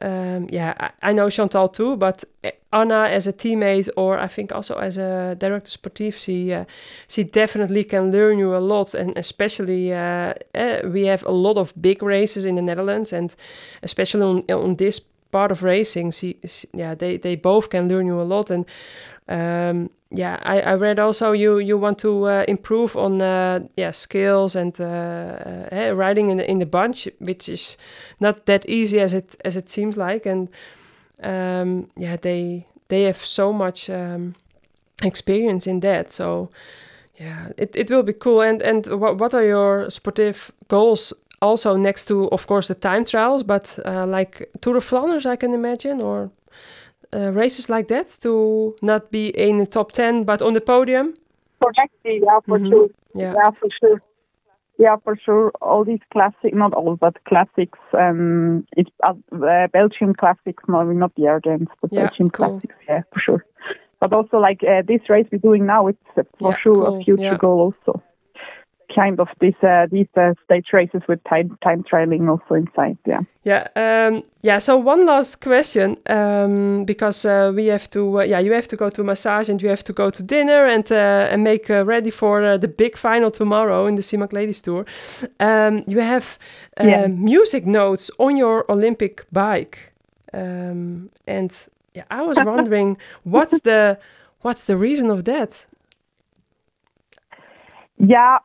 um, 0.00 0.46
yeah, 0.50 0.74
I, 0.78 1.10
I 1.10 1.12
know 1.12 1.28
Chantal 1.30 1.68
too, 1.68 1.96
but 1.96 2.24
eh, 2.44 2.52
Anna 2.72 3.06
as 3.08 3.26
a 3.26 3.32
teammate, 3.32 3.88
or 3.96 4.18
I 4.18 4.28
think 4.28 4.52
also 4.52 4.74
as 4.78 4.96
a 4.98 5.34
director 5.38 5.70
sportief, 5.70 6.14
she 6.18 6.52
uh, 6.52 6.64
she 7.08 7.24
definitely 7.24 7.84
can 7.84 8.10
learn 8.10 8.38
you 8.38 8.56
a 8.56 8.58
lot, 8.60 8.94
and 8.94 9.16
especially 9.16 9.92
uh, 9.92 10.34
eh, 10.54 10.86
we 10.86 11.06
have 11.06 11.24
a 11.26 11.32
lot 11.32 11.56
of 11.56 11.72
big 11.80 12.02
races 12.02 12.44
in 12.44 12.54
the 12.54 12.62
Netherlands, 12.62 13.12
and 13.12 13.34
especially 13.82 14.22
on, 14.22 14.44
on 14.50 14.76
this 14.76 15.00
part 15.30 15.52
of 15.52 15.62
racing, 15.62 16.10
she, 16.12 16.36
she 16.46 16.66
yeah, 16.72 16.94
they 16.94 17.18
they 17.18 17.36
both 17.36 17.68
can 17.70 17.88
learn 17.88 18.06
you 18.06 18.20
a 18.20 18.24
lot, 18.24 18.50
and 18.50 18.64
um, 19.28 19.90
yeah, 20.10 20.38
I, 20.42 20.60
I 20.60 20.74
read 20.74 20.98
also 20.98 21.32
you 21.32 21.58
you 21.58 21.76
want 21.76 21.98
to 21.98 22.24
uh, 22.24 22.44
improve 22.48 22.96
on 22.96 23.20
uh, 23.20 23.60
yeah 23.76 23.90
skills 23.90 24.56
and 24.56 24.78
uh, 24.80 24.84
uh, 24.84 25.68
eh, 25.70 25.90
riding 25.90 26.30
in 26.30 26.38
the, 26.38 26.50
in 26.50 26.58
the 26.58 26.66
bunch, 26.66 27.08
which 27.18 27.48
is 27.48 27.76
not 28.20 28.46
that 28.46 28.66
easy 28.68 29.00
as 29.00 29.12
it 29.12 29.36
as 29.44 29.56
it 29.56 29.68
seems 29.68 29.96
like, 29.96 30.24
and 30.24 30.48
um, 31.22 31.90
yeah, 31.96 32.16
they 32.16 32.66
they 32.88 33.02
have 33.02 33.24
so 33.24 33.52
much 33.52 33.90
um, 33.90 34.34
experience 35.02 35.66
in 35.66 35.80
that, 35.80 36.10
so 36.10 36.48
yeah, 37.16 37.48
it, 37.58 37.76
it 37.76 37.90
will 37.90 38.02
be 38.02 38.14
cool. 38.14 38.40
And 38.40 38.62
and 38.62 38.86
what 38.86 39.18
what 39.18 39.34
are 39.34 39.44
your 39.44 39.90
sportive 39.90 40.52
goals? 40.68 41.12
Also 41.40 41.76
next 41.76 42.06
to 42.06 42.28
of 42.30 42.46
course 42.46 42.66
the 42.66 42.74
time 42.74 43.04
trials, 43.04 43.42
but 43.44 43.78
uh, 43.84 44.06
like 44.06 44.50
Tour 44.60 44.78
of 44.78 44.84
Flanders, 44.84 45.26
I 45.26 45.36
can 45.36 45.54
imagine, 45.54 46.00
or 46.00 46.30
uh, 47.12 47.30
races 47.32 47.68
like 47.68 47.88
that 47.88 48.08
to 48.20 48.74
not 48.82 49.10
be 49.10 49.28
in 49.28 49.58
the 49.58 49.66
top 49.66 49.92
10 49.92 50.24
but 50.24 50.42
on 50.42 50.52
the 50.54 50.60
podium 50.60 51.14
Correct. 51.62 51.92
Yeah, 52.04 52.40
for 52.46 52.58
Mhm. 52.58 52.68
sure. 52.70 52.88
yeah 53.14 53.32
Yeah, 53.34 53.50
for 53.50 53.68
sure. 53.80 54.00
Yeah, 54.78 54.96
for 55.02 55.16
sure. 55.16 55.50
All 55.60 55.84
these 55.84 56.02
classic, 56.12 56.54
not 56.54 56.72
all, 56.72 56.96
but 56.96 57.16
classics. 57.24 57.78
Um, 57.92 58.64
it's 58.76 58.90
uh, 59.02 59.14
uh, 59.32 59.66
Belgium 59.72 60.14
classics, 60.14 60.62
no, 60.68 60.82
not 60.84 61.12
the 61.16 61.26
air 61.26 61.40
games, 61.40 61.68
but 61.80 61.90
Yeah, 61.92 62.02
Belgium 62.06 62.30
cool. 62.30 62.50
classics. 62.50 62.76
Yeah, 62.88 63.02
for 63.12 63.20
sure. 63.20 63.44
But 64.00 64.12
also, 64.12 64.38
like 64.38 64.62
uh, 64.62 64.82
this 64.86 65.00
race 65.10 65.26
we're 65.32 65.38
doing 65.50 65.66
now, 65.66 65.88
it's 65.88 65.98
uh, 66.16 66.22
for 66.38 66.56
sure 66.62 66.74
cool, 66.74 67.00
a 67.00 67.04
future 67.04 67.36
goal 67.36 67.60
also. 67.60 68.00
Kind 68.94 69.20
of 69.20 69.28
this 69.40 69.54
uh, 69.62 69.86
these 69.90 70.08
uh, 70.16 70.32
stage 70.44 70.68
races 70.72 71.02
with 71.08 71.22
time 71.24 71.58
time 71.62 71.84
trialing 71.84 72.28
also 72.28 72.54
inside. 72.54 72.96
Yeah. 73.06 73.20
yeah 73.44 73.66
um 73.76 74.22
yeah 74.42 74.58
so 74.58 74.76
one 74.76 75.04
last 75.06 75.40
question 75.40 75.96
um 76.08 76.84
because 76.84 77.24
uh, 77.28 77.52
we 77.54 77.66
have 77.66 77.88
to 77.90 78.20
uh, 78.20 78.22
yeah 78.24 78.38
you 78.40 78.52
have 78.52 78.66
to 78.68 78.76
go 78.76 78.88
to 78.90 79.04
massage 79.04 79.50
and 79.50 79.62
you 79.62 79.68
have 79.68 79.82
to 79.84 79.92
go 79.92 80.10
to 80.10 80.22
dinner 80.22 80.66
and 80.66 80.90
uh, 80.90 81.28
and 81.32 81.44
make 81.44 81.68
uh, 81.70 81.84
ready 81.84 82.10
for 82.10 82.42
uh, 82.42 82.56
the 82.58 82.68
big 82.68 82.96
final 82.96 83.30
tomorrow 83.30 83.86
in 83.86 83.94
the 83.94 84.02
Simac 84.02 84.32
Ladies 84.32 84.62
Tour 84.62 84.84
um 85.40 85.82
you 85.86 86.00
have 86.00 86.38
uh, 86.80 86.86
Yeah. 86.86 87.06
music 87.08 87.66
notes 87.66 88.10
on 88.18 88.36
your 88.36 88.64
Olympic 88.68 89.26
bike 89.30 89.92
um 90.32 91.10
and 91.26 91.50
yeah 91.94 92.04
I 92.10 92.22
was 92.22 92.42
wondering 92.52 92.96
what's 93.24 93.60
the 93.60 93.98
what's 94.42 94.64
the 94.64 94.76
reason 94.76 95.10
of 95.10 95.22
that 95.24 95.66
Yeah, 98.00 98.38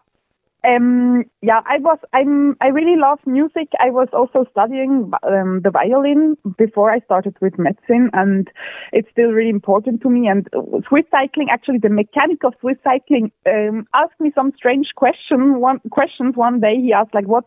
Um, 0.65 1.25
yeah, 1.41 1.59
I 1.65 1.79
was. 1.79 1.97
I'm. 2.13 2.55
I 2.61 2.67
really 2.67 2.97
love 2.97 3.19
music. 3.25 3.67
I 3.81 3.89
was 3.89 4.07
also 4.13 4.45
studying 4.49 5.11
um, 5.23 5.59
the 5.61 5.69
violin 5.69 6.37
before 6.57 6.89
I 6.89 6.99
started 6.99 7.35
with 7.41 7.59
medicine, 7.59 8.09
and 8.13 8.49
it's 8.93 9.09
still 9.11 9.31
really 9.31 9.49
important 9.49 10.01
to 10.03 10.09
me. 10.09 10.29
And 10.29 10.47
Swiss 10.87 11.03
cycling, 11.11 11.49
actually, 11.51 11.79
the 11.79 11.89
mechanic 11.89 12.45
of 12.45 12.53
Swiss 12.61 12.77
cycling 12.81 13.31
um, 13.45 13.85
asked 13.93 14.19
me 14.21 14.31
some 14.33 14.53
strange 14.55 14.87
question. 14.95 15.59
One 15.59 15.79
questions 15.91 16.37
one 16.37 16.61
day. 16.61 16.75
He 16.77 16.93
asked 16.93 17.13
like, 17.13 17.27
"What, 17.27 17.43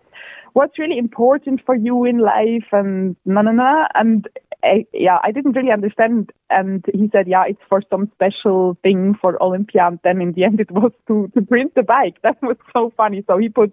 what's 0.52 0.78
really 0.78 0.98
important 0.98 1.62
for 1.64 1.74
you 1.74 2.04
in 2.04 2.18
life?" 2.18 2.68
And 2.72 3.16
na 3.24 3.40
na 3.40 3.52
na. 3.52 3.86
And 3.94 4.28
I, 4.66 4.86
yeah, 4.92 5.18
I 5.22 5.32
didn't 5.32 5.52
really 5.52 5.70
understand. 5.70 6.32
And 6.50 6.84
he 6.92 7.08
said, 7.12 7.28
yeah, 7.28 7.44
it's 7.46 7.60
for 7.68 7.82
some 7.90 8.10
special 8.14 8.76
thing 8.82 9.14
for 9.20 9.40
Olympia. 9.42 9.86
And 9.86 9.98
then 10.04 10.20
in 10.20 10.32
the 10.32 10.44
end, 10.48 10.60
it 10.60 10.70
was 10.70 10.92
to, 11.08 11.30
to 11.34 11.42
print 11.42 11.74
the 11.74 11.82
bike. 11.82 12.16
That 12.22 12.42
was 12.42 12.56
so 12.72 12.92
funny. 12.96 13.24
So 13.26 13.38
he 13.38 13.48
put, 13.48 13.72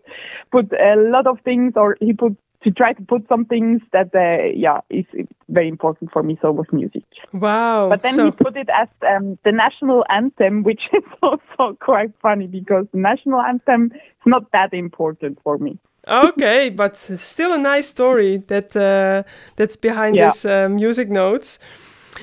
put 0.52 0.72
a 0.74 0.96
lot 0.96 1.28
of 1.28 1.40
things 1.42 1.74
or 1.76 1.98
he 2.00 2.14
put 2.14 2.38
to 2.64 2.72
try 2.72 2.94
to 2.94 3.02
put 3.02 3.28
some 3.28 3.44
things 3.44 3.82
that, 3.92 4.10
uh, 4.16 4.48
yeah, 4.56 4.80
is, 4.90 5.06
very 5.50 5.68
important 5.68 6.12
for 6.12 6.24
me. 6.24 6.38
So 6.42 6.52
was 6.52 6.68
music. 6.72 7.04
Wow. 7.34 7.90
But 7.90 8.04
then 8.04 8.14
so, 8.14 8.26
he 8.26 8.32
put 8.32 8.56
it 8.56 8.70
as 8.70 8.88
um, 9.08 9.38
the 9.44 9.52
national 9.52 10.06
anthem, 10.10 10.64
which 10.68 10.82
is 10.94 11.04
also 11.22 11.78
quite 11.80 12.12
funny 12.22 12.48
because 12.48 12.86
the 12.94 13.00
national 13.00 13.42
anthem 13.42 13.92
is 13.94 14.26
not 14.26 14.52
that 14.54 14.74
important 14.74 15.40
for 15.44 15.58
me. 15.58 15.78
Okay, 16.08 16.70
but 16.70 16.96
still 16.98 17.54
a 17.54 17.58
nice 17.58 17.88
story 17.88 18.38
that 18.48 18.76
uh, 18.76 19.24
that's 19.56 19.76
behind 19.78 20.18
Yeah. 20.18 20.26
this 20.26 20.46
uh, 20.46 20.68
music 20.70 21.10
notes. 21.10 21.60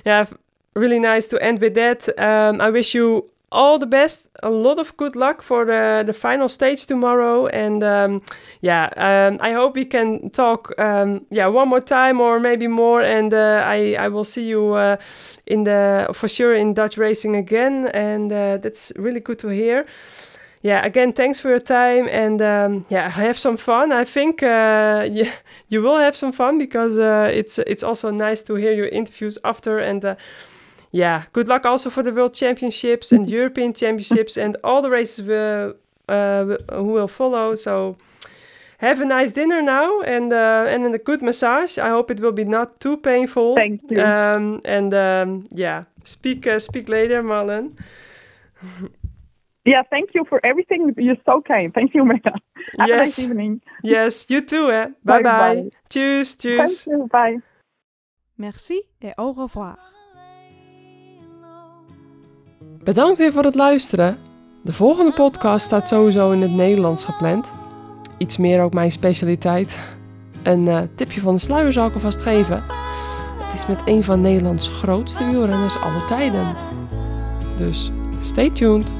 Yeah, 0.04 0.26
really 0.74 0.98
nice 0.98 1.26
to 1.28 1.38
end 1.42 1.60
with 1.60 1.74
that. 1.74 2.08
Um, 2.18 2.60
I 2.60 2.70
wish 2.70 2.94
you 2.94 3.24
all 3.52 3.78
the 3.78 3.86
best, 3.86 4.28
a 4.42 4.50
lot 4.50 4.78
of 4.78 4.96
good 4.96 5.16
luck 5.16 5.42
for 5.42 5.64
the 5.64 6.04
the 6.06 6.12
final 6.12 6.48
stage 6.48 6.86
tomorrow, 6.86 7.46
and 7.48 7.82
um, 7.82 8.22
yeah, 8.60 8.88
um, 8.96 9.38
I 9.40 9.52
hope 9.52 9.74
we 9.74 9.84
can 9.84 10.30
talk 10.30 10.72
um, 10.78 11.26
yeah 11.30 11.48
one 11.48 11.68
more 11.68 11.80
time 11.80 12.20
or 12.20 12.38
maybe 12.40 12.68
more, 12.68 13.02
and 13.02 13.32
uh, 13.34 13.64
I 13.66 13.96
I 13.98 14.08
will 14.08 14.24
see 14.24 14.46
you 14.48 14.74
uh, 14.74 14.96
in 15.46 15.64
the 15.64 16.06
for 16.12 16.28
sure 16.28 16.54
in 16.54 16.74
Dutch 16.74 16.96
racing 16.98 17.36
again, 17.36 17.88
and 17.92 18.32
uh, 18.32 18.58
that's 18.58 18.92
really 18.96 19.20
good 19.20 19.38
to 19.40 19.48
hear 19.48 19.84
yeah 20.62 20.84
again 20.86 21.12
thanks 21.12 21.40
for 21.40 21.48
your 21.48 21.60
time 21.60 22.08
and 22.08 22.42
um, 22.42 22.84
yeah 22.88 23.08
have 23.10 23.38
some 23.38 23.56
fun. 23.56 23.92
I 23.92 24.04
think 24.04 24.42
uh, 24.42 25.06
yeah, 25.10 25.32
you 25.68 25.82
will 25.82 25.98
have 25.98 26.14
some 26.16 26.32
fun 26.32 26.58
because 26.58 26.98
uh, 26.98 27.30
it's 27.32 27.58
it's 27.58 27.82
also 27.82 28.10
nice 28.10 28.42
to 28.42 28.54
hear 28.54 28.72
your 28.72 28.88
interviews 28.88 29.38
after 29.44 29.78
and 29.78 30.04
uh, 30.04 30.14
yeah 30.92 31.22
good 31.32 31.48
luck 31.48 31.66
also 31.66 31.90
for 31.90 32.02
the 32.02 32.12
world 32.12 32.34
championships 32.34 33.12
and 33.12 33.30
european 33.38 33.72
championships 33.72 34.36
and 34.36 34.56
all 34.64 34.82
the 34.82 34.90
races 34.90 35.28
uh, 35.28 35.72
uh, 36.10 36.56
who 36.72 36.92
will 36.92 37.08
follow. 37.08 37.54
So 37.54 37.96
have 38.78 39.00
a 39.00 39.04
nice 39.04 39.30
dinner 39.30 39.62
now 39.62 40.00
and 40.00 40.32
uh, 40.32 40.64
and 40.68 40.94
a 40.94 40.98
good 40.98 41.22
massage. 41.22 41.78
I 41.78 41.88
hope 41.90 42.10
it 42.10 42.20
will 42.20 42.32
be 42.32 42.44
not 42.44 42.80
too 42.80 42.96
painful. 42.96 43.54
Thank 43.54 43.82
you. 43.90 44.00
um, 44.00 44.60
and 44.64 44.92
um, 44.92 45.46
yeah 45.54 45.84
speak 46.04 46.46
uh, 46.46 46.58
speak 46.58 46.88
later 46.88 47.22
marlen 47.22 47.76
Yeah, 49.62 49.82
thank 49.90 50.10
you 50.14 50.24
for 50.24 50.38
everything. 50.42 50.92
You're 50.96 51.20
so 51.24 51.40
kind. 51.42 51.72
Thank 51.72 51.92
you, 51.92 52.04
Maya. 52.04 52.20
Have 52.24 52.40
a 52.78 52.86
Yes. 52.86 52.96
nice 52.98 53.28
evening. 53.28 53.62
Yes, 53.82 54.24
you 54.28 54.44
too, 54.44 54.68
eh? 54.70 54.84
Bye 54.84 54.92
Bye 55.02 55.22
bye. 55.22 55.54
bye. 55.54 55.68
Tjus, 55.88 56.36
Thank 56.36 56.68
tjus. 56.68 56.84
you. 56.84 57.06
Bye. 57.06 57.40
Merci 58.34 58.82
et 59.00 59.12
au 59.18 59.32
revoir. 59.32 59.78
Bedankt 62.84 63.18
weer 63.18 63.32
voor 63.32 63.44
het 63.44 63.54
luisteren. 63.54 64.18
De 64.62 64.72
volgende 64.72 65.12
podcast 65.12 65.66
staat 65.66 65.88
sowieso 65.88 66.30
in 66.30 66.40
het 66.40 66.50
Nederlands 66.50 67.04
gepland. 67.04 67.54
Iets 68.18 68.36
meer 68.36 68.62
ook 68.62 68.72
mijn 68.72 68.90
specialiteit. 68.90 69.80
Een 70.42 70.68
eh, 70.68 70.80
tipje 70.94 71.20
van 71.20 71.34
de 71.34 71.40
sluier 71.40 71.72
zal 71.72 71.86
ik 71.86 71.94
alvast 71.94 72.20
geven. 72.20 72.64
Het 73.42 73.52
is 73.58 73.66
met 73.66 73.80
een 73.84 74.04
van 74.04 74.20
Nederlands 74.20 74.68
grootste 74.68 75.24
wielrenners 75.24 75.76
aller 75.76 76.06
tijden. 76.06 76.54
Dus 77.56 77.90
stay 78.20 78.50
tuned. 78.50 78.96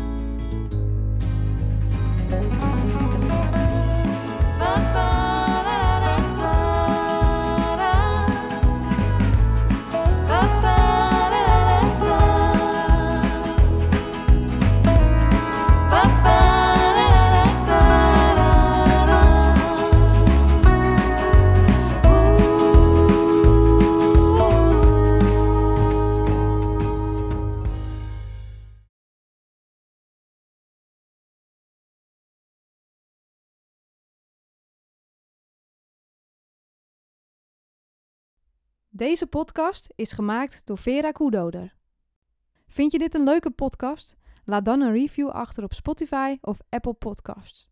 Deze 39.00 39.26
podcast 39.26 39.92
is 39.94 40.12
gemaakt 40.12 40.66
door 40.66 40.78
Vera 40.78 41.10
Koedoder. 41.10 41.74
Vind 42.68 42.92
je 42.92 42.98
dit 42.98 43.14
een 43.14 43.24
leuke 43.24 43.50
podcast? 43.50 44.16
Laat 44.44 44.64
dan 44.64 44.80
een 44.80 44.92
review 44.92 45.28
achter 45.28 45.64
op 45.64 45.72
Spotify 45.74 46.38
of 46.40 46.58
Apple 46.68 46.92
Podcasts. 46.92 47.69